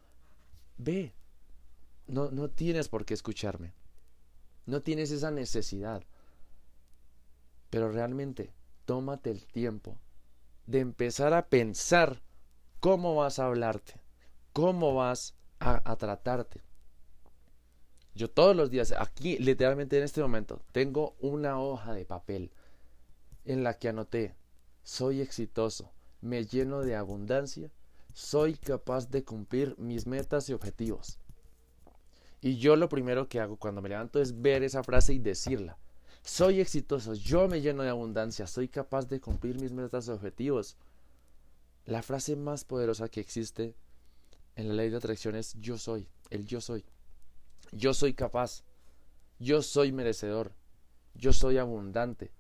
ve. 0.78 1.12
No, 2.06 2.30
no 2.30 2.48
tienes 2.48 2.88
por 2.88 3.04
qué 3.04 3.12
escucharme. 3.12 3.74
No 4.64 4.80
tienes 4.80 5.10
esa 5.10 5.30
necesidad. 5.30 6.04
Pero 7.68 7.92
realmente, 7.92 8.54
tómate 8.86 9.30
el 9.30 9.44
tiempo 9.44 9.98
de 10.64 10.78
empezar 10.78 11.34
a 11.34 11.50
pensar 11.50 12.22
cómo 12.80 13.14
vas 13.14 13.38
a 13.38 13.44
hablarte, 13.44 14.00
cómo 14.54 14.94
vas 14.94 15.34
a, 15.58 15.82
a 15.84 15.96
tratarte. 15.96 16.62
Yo 18.14 18.30
todos 18.30 18.56
los 18.56 18.70
días, 18.70 18.94
aquí 18.98 19.36
literalmente 19.36 19.98
en 19.98 20.04
este 20.04 20.22
momento, 20.22 20.62
tengo 20.72 21.14
una 21.20 21.60
hoja 21.60 21.92
de 21.92 22.06
papel 22.06 22.50
en 23.44 23.64
la 23.64 23.78
que 23.78 23.88
anoté, 23.88 24.34
soy 24.82 25.20
exitoso, 25.20 25.92
me 26.20 26.44
lleno 26.44 26.80
de 26.80 26.96
abundancia, 26.96 27.70
soy 28.12 28.54
capaz 28.54 29.08
de 29.08 29.24
cumplir 29.24 29.76
mis 29.78 30.06
metas 30.06 30.48
y 30.48 30.52
objetivos. 30.52 31.18
Y 32.40 32.56
yo 32.56 32.76
lo 32.76 32.88
primero 32.88 33.28
que 33.28 33.40
hago 33.40 33.56
cuando 33.56 33.82
me 33.82 33.88
levanto 33.88 34.20
es 34.20 34.40
ver 34.40 34.62
esa 34.62 34.82
frase 34.82 35.12
y 35.12 35.18
decirla. 35.18 35.78
Soy 36.22 36.60
exitoso, 36.60 37.14
yo 37.14 37.48
me 37.48 37.60
lleno 37.60 37.82
de 37.82 37.90
abundancia, 37.90 38.46
soy 38.46 38.68
capaz 38.68 39.08
de 39.08 39.20
cumplir 39.20 39.60
mis 39.60 39.72
metas 39.72 40.08
y 40.08 40.10
objetivos. 40.10 40.76
La 41.86 42.02
frase 42.02 42.36
más 42.36 42.64
poderosa 42.64 43.08
que 43.08 43.20
existe 43.20 43.74
en 44.56 44.68
la 44.68 44.74
ley 44.74 44.90
de 44.90 44.96
atracción 44.96 45.34
es 45.34 45.54
yo 45.54 45.78
soy, 45.78 46.08
el 46.30 46.46
yo 46.46 46.60
soy. 46.60 46.84
Yo 47.72 47.94
soy 47.94 48.14
capaz, 48.14 48.64
yo 49.38 49.62
soy 49.62 49.92
merecedor, 49.92 50.52
yo 51.14 51.32
soy 51.32 51.58
abundante, 51.58 52.32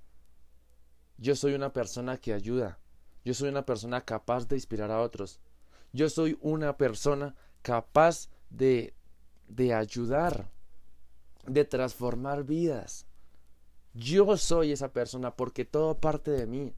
yo 1.20 1.36
soy 1.36 1.52
una 1.54 1.72
persona 1.72 2.16
que 2.16 2.32
ayuda. 2.32 2.78
Yo 3.24 3.34
soy 3.34 3.50
una 3.50 3.66
persona 3.66 4.00
capaz 4.00 4.48
de 4.48 4.56
inspirar 4.56 4.90
a 4.90 5.02
otros. 5.02 5.38
Yo 5.92 6.08
soy 6.08 6.38
una 6.40 6.78
persona 6.78 7.34
capaz 7.60 8.30
de, 8.48 8.94
de 9.46 9.74
ayudar, 9.74 10.50
de 11.46 11.66
transformar 11.66 12.44
vidas. 12.44 13.06
Yo 13.92 14.36
soy 14.38 14.72
esa 14.72 14.92
persona 14.92 15.36
porque 15.36 15.66
todo 15.66 15.98
parte 16.00 16.30
de 16.30 16.46
mí. 16.46 16.74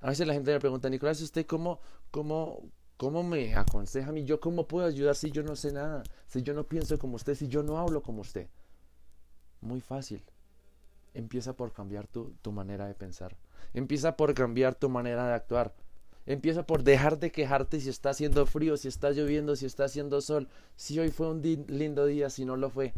A 0.00 0.08
veces 0.08 0.26
la 0.26 0.32
gente 0.32 0.50
me 0.50 0.60
pregunta, 0.60 0.88
Nicolás, 0.88 1.20
¿usted 1.20 1.44
cómo, 1.44 1.80
cómo, 2.10 2.62
cómo 2.96 3.22
me 3.22 3.54
aconseja 3.54 4.08
a 4.08 4.12
mí? 4.12 4.24
¿Yo 4.24 4.40
cómo 4.40 4.66
puedo 4.66 4.86
ayudar 4.86 5.16
si 5.16 5.30
yo 5.30 5.42
no 5.42 5.54
sé 5.54 5.70
nada? 5.70 6.02
Si 6.28 6.42
yo 6.42 6.54
no 6.54 6.64
pienso 6.64 6.98
como 6.98 7.16
usted, 7.16 7.34
si 7.34 7.48
yo 7.48 7.62
no 7.62 7.76
hablo 7.76 8.02
como 8.02 8.22
usted. 8.22 8.48
Muy 9.60 9.82
fácil. 9.82 10.24
Empieza 11.14 11.54
por 11.54 11.72
cambiar 11.72 12.06
tu, 12.06 12.34
tu 12.42 12.52
manera 12.52 12.86
de 12.86 12.94
pensar. 12.94 13.36
Empieza 13.74 14.16
por 14.16 14.34
cambiar 14.34 14.74
tu 14.74 14.88
manera 14.88 15.26
de 15.26 15.34
actuar. 15.34 15.74
Empieza 16.24 16.64
por 16.64 16.84
dejar 16.84 17.18
de 17.18 17.32
quejarte 17.32 17.80
si 17.80 17.88
está 17.88 18.10
haciendo 18.10 18.46
frío, 18.46 18.76
si 18.76 18.88
está 18.88 19.10
lloviendo, 19.10 19.56
si 19.56 19.66
está 19.66 19.84
haciendo 19.84 20.20
sol, 20.20 20.48
si 20.76 20.98
hoy 20.98 21.10
fue 21.10 21.28
un 21.28 21.42
lindo 21.68 22.06
día, 22.06 22.30
si 22.30 22.44
no 22.44 22.56
lo 22.56 22.70
fue. 22.70 22.92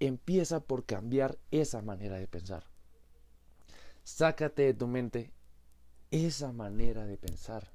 Empieza 0.00 0.60
por 0.60 0.84
cambiar 0.84 1.38
esa 1.50 1.80
manera 1.80 2.16
de 2.16 2.26
pensar. 2.26 2.64
Sácate 4.02 4.62
de 4.62 4.74
tu 4.74 4.88
mente 4.88 5.30
esa 6.10 6.52
manera 6.52 7.06
de 7.06 7.16
pensar. 7.18 7.70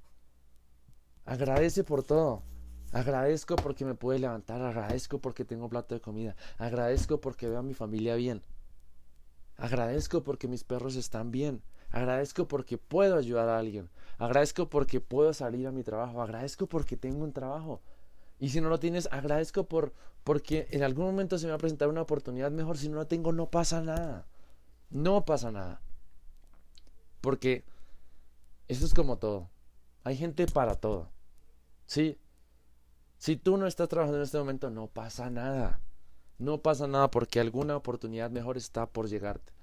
Agradece 1.26 1.84
por 1.84 2.04
todo. 2.04 2.44
Agradezco 2.92 3.56
porque 3.56 3.86
me 3.86 3.96
puedo 3.96 4.20
levantar, 4.20 4.62
agradezco 4.62 5.20
porque 5.20 5.46
tengo 5.46 5.68
plato 5.68 5.96
de 5.96 6.02
comida, 6.02 6.36
agradezco 6.60 7.20
porque 7.20 7.50
veo 7.50 7.60
a 7.60 7.64
mi 7.64 7.74
familia 7.74 8.16
bien. 8.16 8.44
Agradezco 9.64 10.24
porque 10.24 10.50
mis 10.50 10.66
perros 10.66 10.98
están 10.98 11.32
bien. 11.32 11.64
Agradezco 11.90 12.50
porque 12.50 12.78
puedo 12.78 13.16
ayudar 13.16 13.48
a 13.48 13.58
alguien. 13.58 13.90
Agradezco 14.18 14.70
porque 14.70 15.00
puedo 15.00 15.34
salir 15.34 15.68
a 15.68 15.72
mi 15.72 15.84
trabajo. 15.84 16.22
Agradezco 16.22 16.68
porque 16.68 16.98
tengo 16.98 17.24
un 17.24 17.32
trabajo. 17.32 17.80
Y 18.42 18.50
si 18.50 18.60
no 18.60 18.68
lo 18.68 18.78
tienes, 18.82 19.08
agradezco 19.10 19.64
por 19.64 19.94
porque 20.26 20.68
en 20.72 20.84
algún 20.84 21.06
momento 21.06 21.38
se 21.38 21.46
me 21.46 21.52
va 21.52 21.56
a 21.56 21.60
presentar 21.60 21.88
una 21.88 22.02
oportunidad 22.02 22.52
mejor. 22.52 22.78
Si 22.78 22.90
no 22.90 22.98
lo 22.98 23.08
tengo, 23.08 23.32
no 23.32 23.50
pasa 23.52 23.82
nada. 23.82 24.28
No 24.90 25.24
pasa 25.24 25.50
nada. 25.50 25.80
Porque 27.22 27.64
eso 28.68 28.86
es 28.86 28.94
como 28.94 29.18
todo. 29.18 29.50
Hay 30.04 30.18
gente 30.18 30.46
para 30.46 30.76
todo. 30.76 31.10
Sí. 31.86 32.20
Si 33.18 33.38
tú 33.38 33.56
no 33.56 33.66
estás 33.66 33.88
trabajando 33.88 34.18
en 34.18 34.24
este 34.24 34.40
momento, 34.40 34.70
no 34.70 34.88
pasa 34.88 35.30
nada. 35.30 35.80
No 36.38 36.62
pasa 36.62 36.88
nada 36.88 37.12
porque 37.12 37.40
alguna 37.40 37.76
oportunidad 37.76 38.32
mejor 38.32 38.58
está 38.58 38.86
por 38.88 39.08
llegarte. 39.08 39.54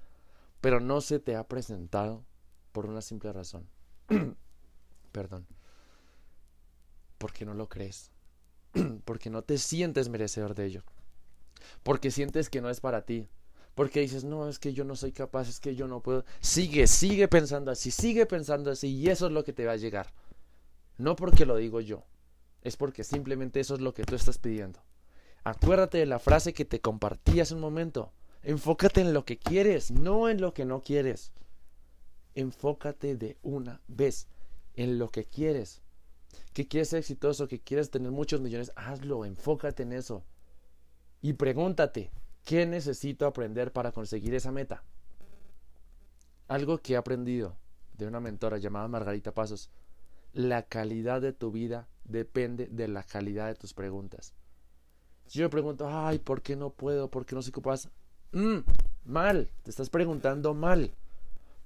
Pero 0.61 0.79
no 0.79 1.01
se 1.01 1.19
te 1.19 1.35
ha 1.35 1.47
presentado 1.47 2.23
por 2.71 2.85
una 2.85 3.01
simple 3.01 3.31
razón. 3.33 3.67
Perdón. 5.11 5.47
Porque 7.17 7.45
no 7.45 7.53
lo 7.53 7.67
crees. 7.69 8.11
porque 9.05 9.29
no 9.29 9.43
te 9.43 9.57
sientes 9.57 10.09
merecedor 10.09 10.55
de 10.55 10.65
ello. 10.65 10.83
Porque 11.83 12.11
sientes 12.11 12.49
que 12.49 12.61
no 12.61 12.69
es 12.69 12.79
para 12.79 13.05
ti. 13.05 13.29
Porque 13.75 14.01
dices, 14.01 14.23
no, 14.23 14.49
es 14.49 14.59
que 14.59 14.73
yo 14.73 14.83
no 14.83 14.95
soy 14.95 15.11
capaz, 15.11 15.47
es 15.47 15.59
que 15.59 15.75
yo 15.75 15.87
no 15.87 16.01
puedo. 16.01 16.25
Sigue, 16.41 16.87
sigue 16.87 17.27
pensando 17.27 17.71
así, 17.71 17.89
sigue 17.89 18.25
pensando 18.25 18.69
así 18.71 18.89
y 18.89 19.09
eso 19.09 19.27
es 19.27 19.31
lo 19.31 19.43
que 19.43 19.53
te 19.53 19.65
va 19.65 19.73
a 19.73 19.77
llegar. 19.77 20.13
No 20.97 21.15
porque 21.15 21.45
lo 21.45 21.55
digo 21.55 21.79
yo, 21.79 22.03
es 22.61 22.75
porque 22.75 23.03
simplemente 23.03 23.59
eso 23.59 23.75
es 23.75 23.81
lo 23.81 23.93
que 23.93 24.03
tú 24.03 24.15
estás 24.15 24.37
pidiendo. 24.37 24.81
Acuérdate 25.43 25.97
de 25.97 26.05
la 26.05 26.19
frase 26.19 26.53
que 26.53 26.65
te 26.65 26.81
compartí 26.81 27.39
hace 27.39 27.55
un 27.55 27.61
momento. 27.61 28.11
Enfócate 28.43 29.01
en 29.01 29.13
lo 29.13 29.25
que 29.25 29.37
quieres, 29.37 29.91
no 29.91 30.29
en 30.29 30.39
lo 30.41 30.53
que 30.53 30.65
no 30.65 30.81
quieres. 30.81 31.31
Enfócate 32.35 33.15
de 33.15 33.37
una 33.41 33.81
vez 33.87 34.27
en 34.75 34.99
lo 34.99 35.09
que 35.09 35.25
quieres. 35.25 35.81
que 36.53 36.67
quieres 36.67 36.89
ser 36.89 36.99
exitoso, 36.99 37.47
que 37.47 37.59
quieres 37.59 37.91
tener 37.91 38.11
muchos 38.11 38.41
millones, 38.41 38.71
hazlo, 38.75 39.25
enfócate 39.25 39.83
en 39.83 39.93
eso. 39.93 40.23
Y 41.21 41.33
pregúntate, 41.33 42.11
¿qué 42.45 42.65
necesito 42.65 43.25
aprender 43.25 43.71
para 43.71 43.91
conseguir 43.91 44.33
esa 44.33 44.51
meta? 44.51 44.83
Algo 46.47 46.77
que 46.79 46.93
he 46.93 46.97
aprendido 46.97 47.57
de 47.93 48.07
una 48.07 48.19
mentora 48.19 48.57
llamada 48.57 48.87
Margarita 48.87 49.33
Pasos, 49.33 49.71
la 50.33 50.63
calidad 50.63 51.21
de 51.21 51.33
tu 51.33 51.51
vida 51.51 51.87
depende 52.03 52.67
de 52.67 52.87
la 52.87 53.03
calidad 53.03 53.47
de 53.47 53.55
tus 53.55 53.73
preguntas. 53.73 54.33
Si 55.31 55.39
yo 55.39 55.45
me 55.45 55.49
pregunto, 55.49 55.87
ay, 55.87 56.19
¿por 56.19 56.41
qué 56.41 56.57
no 56.57 56.71
puedo? 56.71 57.09
¿Por 57.09 57.25
qué 57.25 57.35
no 57.35 57.41
soy 57.41 57.53
capaz? 57.53 57.87
Mm, 58.33 58.65
mal, 59.05 59.49
te 59.63 59.69
estás 59.69 59.89
preguntando 59.89 60.53
mal. 60.53 60.91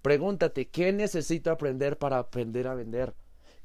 Pregúntate, 0.04 0.68
¿qué 0.68 0.94
necesito 0.94 1.50
aprender 1.50 1.98
para 1.98 2.20
aprender 2.20 2.68
a 2.68 2.76
vender? 2.76 3.16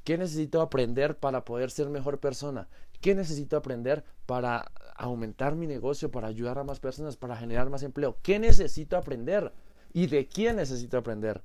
¿Qué 0.02 0.16
necesito 0.16 0.62
aprender 0.62 1.18
para 1.18 1.44
poder 1.44 1.70
ser 1.70 1.90
mejor 1.90 2.18
persona? 2.18 2.66
¿Qué 3.02 3.14
necesito 3.14 3.58
aprender 3.58 4.02
para 4.24 4.72
aumentar 4.96 5.54
mi 5.54 5.66
negocio, 5.66 6.10
para 6.10 6.28
ayudar 6.28 6.58
a 6.58 6.64
más 6.64 6.80
personas, 6.80 7.18
para 7.18 7.36
generar 7.36 7.68
más 7.68 7.82
empleo? 7.82 8.16
¿Qué 8.22 8.38
necesito 8.38 8.96
aprender? 8.96 9.52
¿Y 9.92 10.06
de 10.06 10.26
quién 10.28 10.56
necesito 10.56 10.96
aprender? 10.96 11.42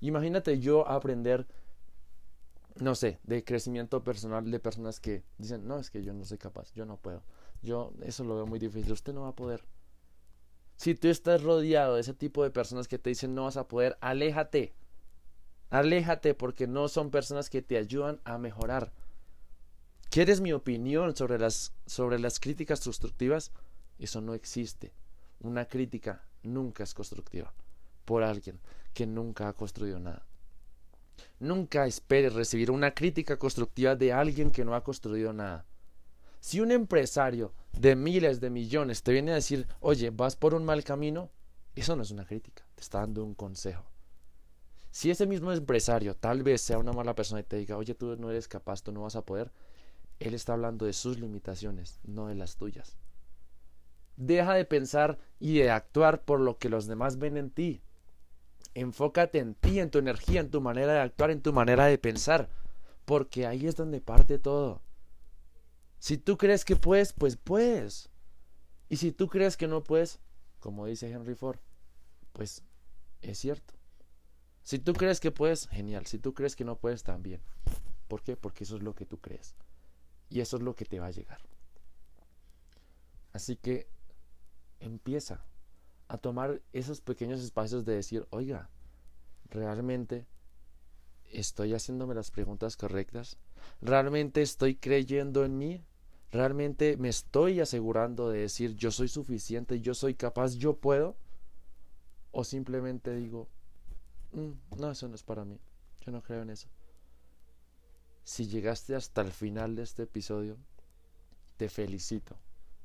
Imagínate 0.00 0.58
yo 0.58 0.88
aprender, 0.88 1.46
no 2.80 2.96
sé, 2.96 3.20
de 3.22 3.44
crecimiento 3.44 4.02
personal 4.02 4.50
de 4.50 4.58
personas 4.58 4.98
que 4.98 5.22
dicen, 5.36 5.68
no, 5.68 5.78
es 5.78 5.90
que 5.90 6.02
yo 6.02 6.12
no 6.12 6.24
soy 6.24 6.38
capaz, 6.38 6.72
yo 6.72 6.84
no 6.84 6.96
puedo. 6.96 7.22
Yo 7.62 7.92
eso 8.02 8.24
lo 8.24 8.36
veo 8.36 8.46
muy 8.46 8.58
difícil, 8.58 8.92
usted 8.92 9.12
no 9.12 9.22
va 9.22 9.28
a 9.28 9.36
poder. 9.36 9.64
Si 10.76 10.94
tú 10.94 11.08
estás 11.08 11.42
rodeado 11.42 11.96
de 11.96 12.02
ese 12.02 12.14
tipo 12.14 12.44
de 12.44 12.50
personas 12.50 12.86
que 12.86 12.98
te 12.98 13.10
dicen 13.10 13.34
no 13.34 13.44
vas 13.44 13.56
a 13.56 13.66
poder, 13.66 13.98
aléjate. 14.00 14.74
Aléjate 15.70 16.34
porque 16.34 16.66
no 16.66 16.88
son 16.88 17.10
personas 17.10 17.50
que 17.50 17.62
te 17.62 17.76
ayudan 17.76 18.20
a 18.24 18.38
mejorar. 18.38 18.92
¿Quieres 20.08 20.40
mi 20.40 20.52
opinión 20.52 21.14
sobre 21.16 21.38
las, 21.38 21.74
sobre 21.86 22.18
las 22.18 22.40
críticas 22.40 22.80
constructivas? 22.80 23.52
Eso 23.98 24.20
no 24.20 24.34
existe. 24.34 24.92
Una 25.40 25.66
crítica 25.66 26.24
nunca 26.42 26.84
es 26.84 26.94
constructiva 26.94 27.52
por 28.04 28.22
alguien 28.22 28.58
que 28.94 29.06
nunca 29.06 29.48
ha 29.48 29.52
construido 29.52 29.98
nada. 29.98 30.24
Nunca 31.40 31.86
esperes 31.86 32.32
recibir 32.32 32.70
una 32.70 32.92
crítica 32.92 33.36
constructiva 33.36 33.96
de 33.96 34.12
alguien 34.12 34.50
que 34.50 34.64
no 34.64 34.74
ha 34.74 34.82
construido 34.82 35.32
nada. 35.32 35.66
Si 36.40 36.60
un 36.60 36.70
empresario 36.70 37.52
de 37.72 37.96
miles 37.96 38.40
de 38.40 38.50
millones 38.50 39.02
te 39.02 39.12
viene 39.12 39.32
a 39.32 39.36
decir, 39.36 39.66
oye, 39.80 40.10
vas 40.10 40.36
por 40.36 40.54
un 40.54 40.64
mal 40.64 40.84
camino, 40.84 41.30
eso 41.74 41.96
no 41.96 42.02
es 42.02 42.10
una 42.10 42.26
crítica, 42.26 42.64
te 42.74 42.82
está 42.82 43.00
dando 43.00 43.24
un 43.24 43.34
consejo. 43.34 43.84
Si 44.90 45.10
ese 45.10 45.26
mismo 45.26 45.52
empresario 45.52 46.16
tal 46.16 46.42
vez 46.42 46.60
sea 46.60 46.78
una 46.78 46.92
mala 46.92 47.14
persona 47.14 47.40
y 47.40 47.44
te 47.44 47.56
diga, 47.56 47.76
oye, 47.76 47.94
tú 47.94 48.16
no 48.16 48.30
eres 48.30 48.48
capaz, 48.48 48.82
tú 48.82 48.92
no 48.92 49.02
vas 49.02 49.16
a 49.16 49.24
poder, 49.24 49.52
él 50.18 50.34
está 50.34 50.54
hablando 50.54 50.86
de 50.86 50.92
sus 50.92 51.18
limitaciones, 51.18 52.00
no 52.04 52.26
de 52.26 52.34
las 52.34 52.56
tuyas. 52.56 52.96
Deja 54.16 54.54
de 54.54 54.64
pensar 54.64 55.18
y 55.38 55.58
de 55.58 55.70
actuar 55.70 56.24
por 56.24 56.40
lo 56.40 56.58
que 56.58 56.68
los 56.68 56.86
demás 56.86 57.18
ven 57.18 57.36
en 57.36 57.50
ti. 57.50 57.82
Enfócate 58.74 59.38
en 59.38 59.54
ti, 59.54 59.78
en 59.78 59.90
tu 59.90 59.98
energía, 59.98 60.40
en 60.40 60.50
tu 60.50 60.60
manera 60.60 60.94
de 60.94 61.00
actuar, 61.00 61.30
en 61.30 61.42
tu 61.42 61.52
manera 61.52 61.86
de 61.86 61.98
pensar, 61.98 62.48
porque 63.04 63.46
ahí 63.46 63.66
es 63.66 63.76
donde 63.76 64.00
parte 64.00 64.38
todo. 64.38 64.82
Si 65.98 66.18
tú 66.18 66.38
crees 66.38 66.64
que 66.64 66.76
puedes, 66.76 67.12
pues 67.12 67.36
puedes. 67.36 68.10
Y 68.88 68.96
si 68.96 69.12
tú 69.12 69.28
crees 69.28 69.56
que 69.56 69.66
no 69.66 69.82
puedes, 69.82 70.20
como 70.60 70.86
dice 70.86 71.10
Henry 71.10 71.34
Ford, 71.34 71.58
pues 72.32 72.62
es 73.20 73.38
cierto. 73.38 73.74
Si 74.62 74.78
tú 74.78 74.92
crees 74.92 75.20
que 75.20 75.30
puedes, 75.30 75.66
genial. 75.68 76.06
Si 76.06 76.18
tú 76.18 76.34
crees 76.34 76.54
que 76.54 76.64
no 76.64 76.76
puedes, 76.76 77.02
también. 77.02 77.40
¿Por 78.06 78.22
qué? 78.22 78.36
Porque 78.36 78.64
eso 78.64 78.76
es 78.76 78.82
lo 78.82 78.94
que 78.94 79.06
tú 79.06 79.18
crees. 79.18 79.54
Y 80.30 80.40
eso 80.40 80.56
es 80.56 80.62
lo 80.62 80.74
que 80.74 80.84
te 80.84 81.00
va 81.00 81.06
a 81.06 81.10
llegar. 81.10 81.40
Así 83.32 83.56
que 83.56 83.88
empieza 84.80 85.44
a 86.08 86.18
tomar 86.18 86.62
esos 86.72 87.00
pequeños 87.00 87.40
espacios 87.40 87.84
de 87.84 87.94
decir, 87.94 88.26
oiga, 88.30 88.70
realmente 89.50 90.26
estoy 91.30 91.74
haciéndome 91.74 92.14
las 92.14 92.30
preguntas 92.30 92.76
correctas, 92.76 93.38
realmente 93.80 94.42
estoy 94.42 94.76
creyendo 94.76 95.44
en 95.44 95.58
mí, 95.58 95.84
realmente 96.30 96.96
me 96.96 97.08
estoy 97.08 97.60
asegurando 97.60 98.30
de 98.30 98.40
decir 98.40 98.74
yo 98.76 98.90
soy 98.90 99.08
suficiente, 99.08 99.80
yo 99.80 99.94
soy 99.94 100.14
capaz, 100.14 100.54
yo 100.54 100.76
puedo, 100.76 101.16
o 102.30 102.44
simplemente 102.44 103.14
digo, 103.14 103.48
Mm, 104.32 104.52
no, 104.78 104.90
eso 104.90 105.08
no 105.08 105.14
es 105.14 105.22
para 105.22 105.44
mí. 105.44 105.58
Yo 106.04 106.12
no 106.12 106.22
creo 106.22 106.42
en 106.42 106.50
eso. 106.50 106.68
Si 108.24 108.46
llegaste 108.46 108.94
hasta 108.94 109.22
el 109.22 109.32
final 109.32 109.74
de 109.74 109.82
este 109.82 110.02
episodio, 110.02 110.56
te 111.56 111.68
felicito. 111.68 112.36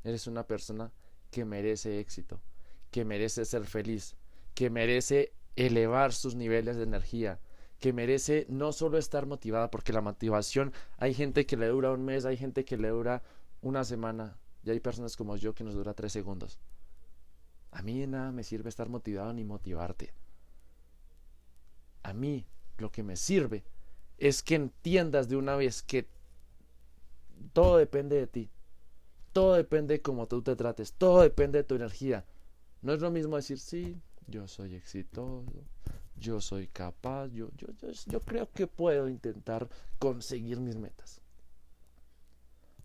Eres 0.04 0.28
una 0.28 0.48
persona 0.48 0.92
que 1.32 1.46
merece 1.46 2.00
éxito, 2.00 2.42
que 2.92 3.06
merece 3.06 3.46
ser 3.46 3.66
feliz, 3.66 4.16
que 4.54 4.70
merece 4.70 5.34
elevar 5.56 6.14
sus 6.14 6.36
niveles 6.36 6.78
de 6.78 6.84
energía, 6.84 7.40
que 7.84 7.92
merece 7.92 8.46
no 8.48 8.72
solo 8.72 8.98
estar 8.98 9.26
motivada, 9.26 9.70
porque 9.70 9.92
la 9.92 10.00
motivación 10.00 10.72
hay 11.00 11.14
gente 11.14 11.46
que 11.46 11.58
le 11.58 11.68
dura 11.68 11.92
un 11.92 12.06
mes, 12.06 12.24
hay 12.24 12.38
gente 12.38 12.64
que 12.64 12.78
le 12.78 12.88
dura 12.88 13.24
una 13.60 13.84
semana, 13.84 14.38
y 14.64 14.70
hay 14.70 14.80
personas 14.80 15.18
como 15.18 15.36
yo 15.36 15.54
que 15.54 15.66
nos 15.66 15.74
dura 15.74 15.94
tres 15.94 16.14
segundos. 16.14 16.60
A 17.72 17.82
mí 17.82 18.00
de 18.00 18.08
nada 18.08 18.32
me 18.32 18.46
sirve 18.46 18.70
estar 18.70 18.88
motivado 18.88 19.34
ni 19.34 19.44
motivarte. 19.44 20.14
A 22.04 22.14
mí 22.14 22.46
lo 22.78 22.90
que 22.90 23.04
me 23.04 23.18
sirve 23.18 23.66
es 24.18 24.44
que 24.44 24.56
entiendas 24.56 25.28
de 25.28 25.36
una 25.36 25.58
vez 25.58 25.84
que 25.84 26.08
todo 27.52 27.76
depende 27.76 28.16
de 28.16 28.28
ti. 28.28 28.50
Todo 29.34 29.56
depende 29.56 29.96
de 29.96 30.02
cómo 30.02 30.30
tú 30.30 30.42
te 30.42 30.56
trates. 30.56 30.94
Todo 30.94 31.22
depende 31.22 31.58
de 31.58 31.64
tu 31.66 31.76
energía. 31.76 32.24
No 32.82 32.94
es 32.94 33.02
lo 33.02 33.12
mismo 33.12 33.36
decir, 33.36 33.60
sí, 33.60 33.98
yo 34.28 34.48
soy 34.48 34.74
exitoso, 34.74 35.66
yo 36.16 36.42
soy 36.42 36.68
capaz, 36.68 37.28
yo, 37.28 37.50
yo, 37.58 37.68
yo, 38.08 38.20
creo 38.22 38.50
que 38.52 38.68
puedo 38.68 39.10
intentar 39.10 39.68
conseguir 40.00 40.60
mis 40.60 40.78
metas. 40.78 41.22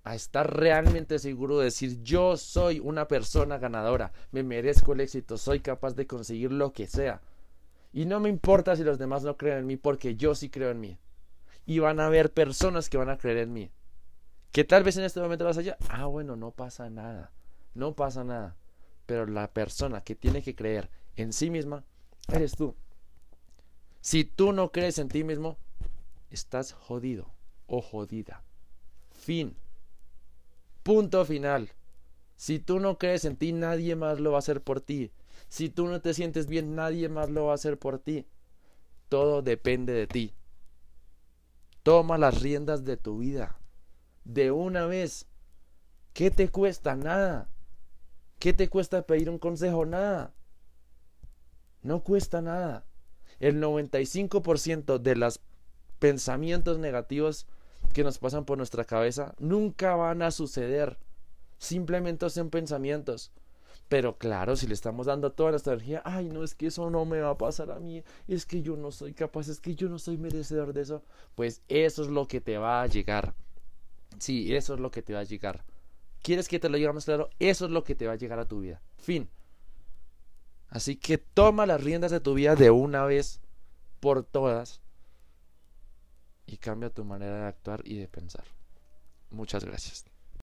A 0.05 0.15
estar 0.15 0.57
realmente 0.57 1.19
seguro 1.19 1.59
de 1.59 1.67
decir, 1.67 2.03
yo 2.03 2.37
soy 2.37 2.81
una 2.81 3.09
persona 3.09 3.59
ganadora, 3.59 4.13
me 4.33 4.43
merezco 4.43 4.93
el 4.93 5.01
éxito, 5.01 5.37
soy 5.37 5.61
capaz 5.61 5.95
de 5.95 6.07
conseguir 6.07 6.53
lo 6.53 6.73
que 6.73 6.87
sea. 6.87 7.21
Y 7.93 8.07
no 8.07 8.21
me 8.21 8.29
importa 8.29 8.77
si 8.77 8.85
los 8.85 8.99
demás 8.99 9.23
no 9.25 9.37
creen 9.37 9.59
en 9.59 9.67
mí 9.67 9.77
porque 9.77 10.17
yo 10.17 10.35
sí 10.35 10.51
creo 10.51 10.71
en 10.71 10.81
mí. 10.81 10.99
Y 11.67 11.81
van 11.81 12.01
a 12.01 12.07
haber 12.07 12.33
personas 12.33 12.89
que 12.89 12.97
van 12.97 13.11
a 13.11 13.19
creer 13.19 13.39
en 13.39 13.53
mí. 13.53 13.71
Que 14.53 14.65
tal 14.65 14.83
vez 14.83 14.97
en 14.97 15.05
este 15.05 15.21
momento 15.21 15.45
vas 15.45 15.59
allá. 15.59 15.77
Ah, 15.89 16.07
bueno, 16.07 16.37
no 16.37 16.51
pasa 16.51 16.89
nada. 16.89 17.33
No 17.75 17.95
pasa 17.95 18.25
nada. 18.25 18.57
Pero 19.07 19.27
la 19.27 19.53
persona 19.53 20.03
que 20.03 20.15
tiene 20.15 20.43
que 20.43 20.55
creer 20.55 20.91
en 21.17 21.33
sí 21.33 21.51
misma 21.51 21.85
eres 22.33 22.53
tú. 22.53 22.75
Si 24.01 24.25
tú 24.25 24.53
no 24.53 24.71
crees 24.71 24.99
en 24.99 25.09
ti 25.09 25.25
mismo, 25.25 25.59
estás 26.31 26.73
jodido 26.73 27.31
o 27.67 27.81
jodida. 27.81 28.43
Fin. 29.11 29.57
Punto 30.83 31.25
final. 31.25 31.71
Si 32.37 32.59
tú 32.59 32.79
no 32.79 32.99
crees 32.99 33.25
en 33.25 33.37
ti, 33.37 33.53
nadie 33.53 33.97
más 33.97 34.21
lo 34.21 34.31
va 34.31 34.37
a 34.37 34.39
hacer 34.39 34.63
por 34.63 34.81
ti. 34.81 35.11
Si 35.49 35.69
tú 35.69 35.87
no 35.87 36.01
te 36.01 36.15
sientes 36.15 36.47
bien, 36.47 36.75
nadie 36.75 37.09
más 37.09 37.31
lo 37.31 37.47
va 37.47 37.53
a 37.53 37.55
hacer 37.57 37.79
por 37.79 37.99
ti. 37.99 38.27
Todo 39.09 39.43
depende 39.43 39.93
de 39.93 40.07
ti. 40.07 40.35
Toma 41.83 42.19
las 42.19 42.41
riendas 42.41 42.85
de 42.85 42.97
tu 42.97 43.19
vida. 43.19 43.59
De 44.25 44.51
una 44.51 44.87
vez. 44.87 45.27
¿Qué 46.13 46.31
te 46.31 46.49
cuesta? 46.49 46.95
Nada. 46.97 47.51
¿Qué 48.39 48.53
te 48.53 48.69
cuesta 48.69 49.03
pedir 49.03 49.31
un 49.31 49.39
consejo? 49.39 49.85
Nada. 49.85 50.35
No 51.83 52.03
cuesta 52.03 52.41
nada. 52.41 52.88
El 53.41 53.61
95% 53.63 54.99
de 54.99 55.17
los 55.17 55.41
pensamientos 55.99 56.79
negativos 56.79 57.47
que 57.93 58.05
nos 58.05 58.19
pasan 58.19 58.45
por 58.45 58.59
nuestra 58.59 58.85
cabeza 58.85 59.35
nunca 59.39 59.95
van 59.97 60.23
a 60.23 60.31
suceder. 60.31 60.99
Simplemente 61.59 62.29
son 62.31 62.51
pensamientos. 62.51 63.33
Pero 63.89 64.19
claro, 64.19 64.55
si 64.55 64.67
le 64.67 64.75
estamos 64.75 65.07
dando 65.07 65.33
toda 65.33 65.51
nuestra 65.51 65.73
energía, 65.73 66.03
ay, 66.05 66.29
no, 66.29 66.45
es 66.45 66.55
que 66.55 66.67
eso 66.67 66.91
no 66.91 67.07
me 67.07 67.21
va 67.21 67.31
a 67.31 67.39
pasar 67.39 67.71
a 67.71 67.81
mí, 67.81 68.03
es 68.27 68.45
que 68.45 68.61
yo 68.61 68.77
no 68.77 68.91
soy 68.91 69.15
capaz, 69.15 69.49
es 69.49 69.61
que 69.61 69.75
yo 69.75 69.89
no 69.89 69.99
soy 69.99 70.19
merecedor 70.19 70.75
de 70.75 70.83
eso, 70.83 71.03
pues 71.35 71.63
eso 71.69 72.03
es 72.03 72.09
lo 72.09 72.29
que 72.29 72.43
te 72.43 72.59
va 72.59 72.83
a 72.83 72.87
llegar. 72.87 73.35
Sí, 74.19 74.55
eso 74.55 74.75
es 74.75 74.81
lo 74.81 74.91
que 74.91 75.01
te 75.01 75.15
va 75.15 75.21
a 75.21 75.25
llegar. 75.25 75.65
¿Quieres 76.23 76.49
que 76.49 76.59
te 76.59 76.69
lo 76.69 76.77
diga 76.77 76.93
más 76.93 77.07
claro? 77.07 77.31
Eso 77.39 77.65
es 77.65 77.71
lo 77.71 77.83
que 77.83 77.95
te 77.95 78.07
va 78.07 78.13
a 78.13 78.17
llegar 78.17 78.39
a 78.39 78.47
tu 78.47 78.61
vida. 78.61 78.83
Fin. 78.99 79.31
Así 80.69 80.97
que 80.97 81.19
toma 81.19 81.67
las 81.67 81.83
riendas 81.83 82.11
de 82.11 82.21
tu 82.21 82.35
vida 82.35 82.55
de 82.55 82.71
una 82.71 83.05
vez 83.05 83.41
por 84.01 84.25
todas 84.25 84.81
y 86.47 86.59
cambia 86.59 86.91
tu 86.91 87.05
manera 87.05 87.41
de 87.41 87.47
actuar 87.47 87.83
y 87.85 87.99
de 87.99 88.09
pensar. 88.09 88.45
Muchas 89.31 89.65
gracias. 89.65 90.05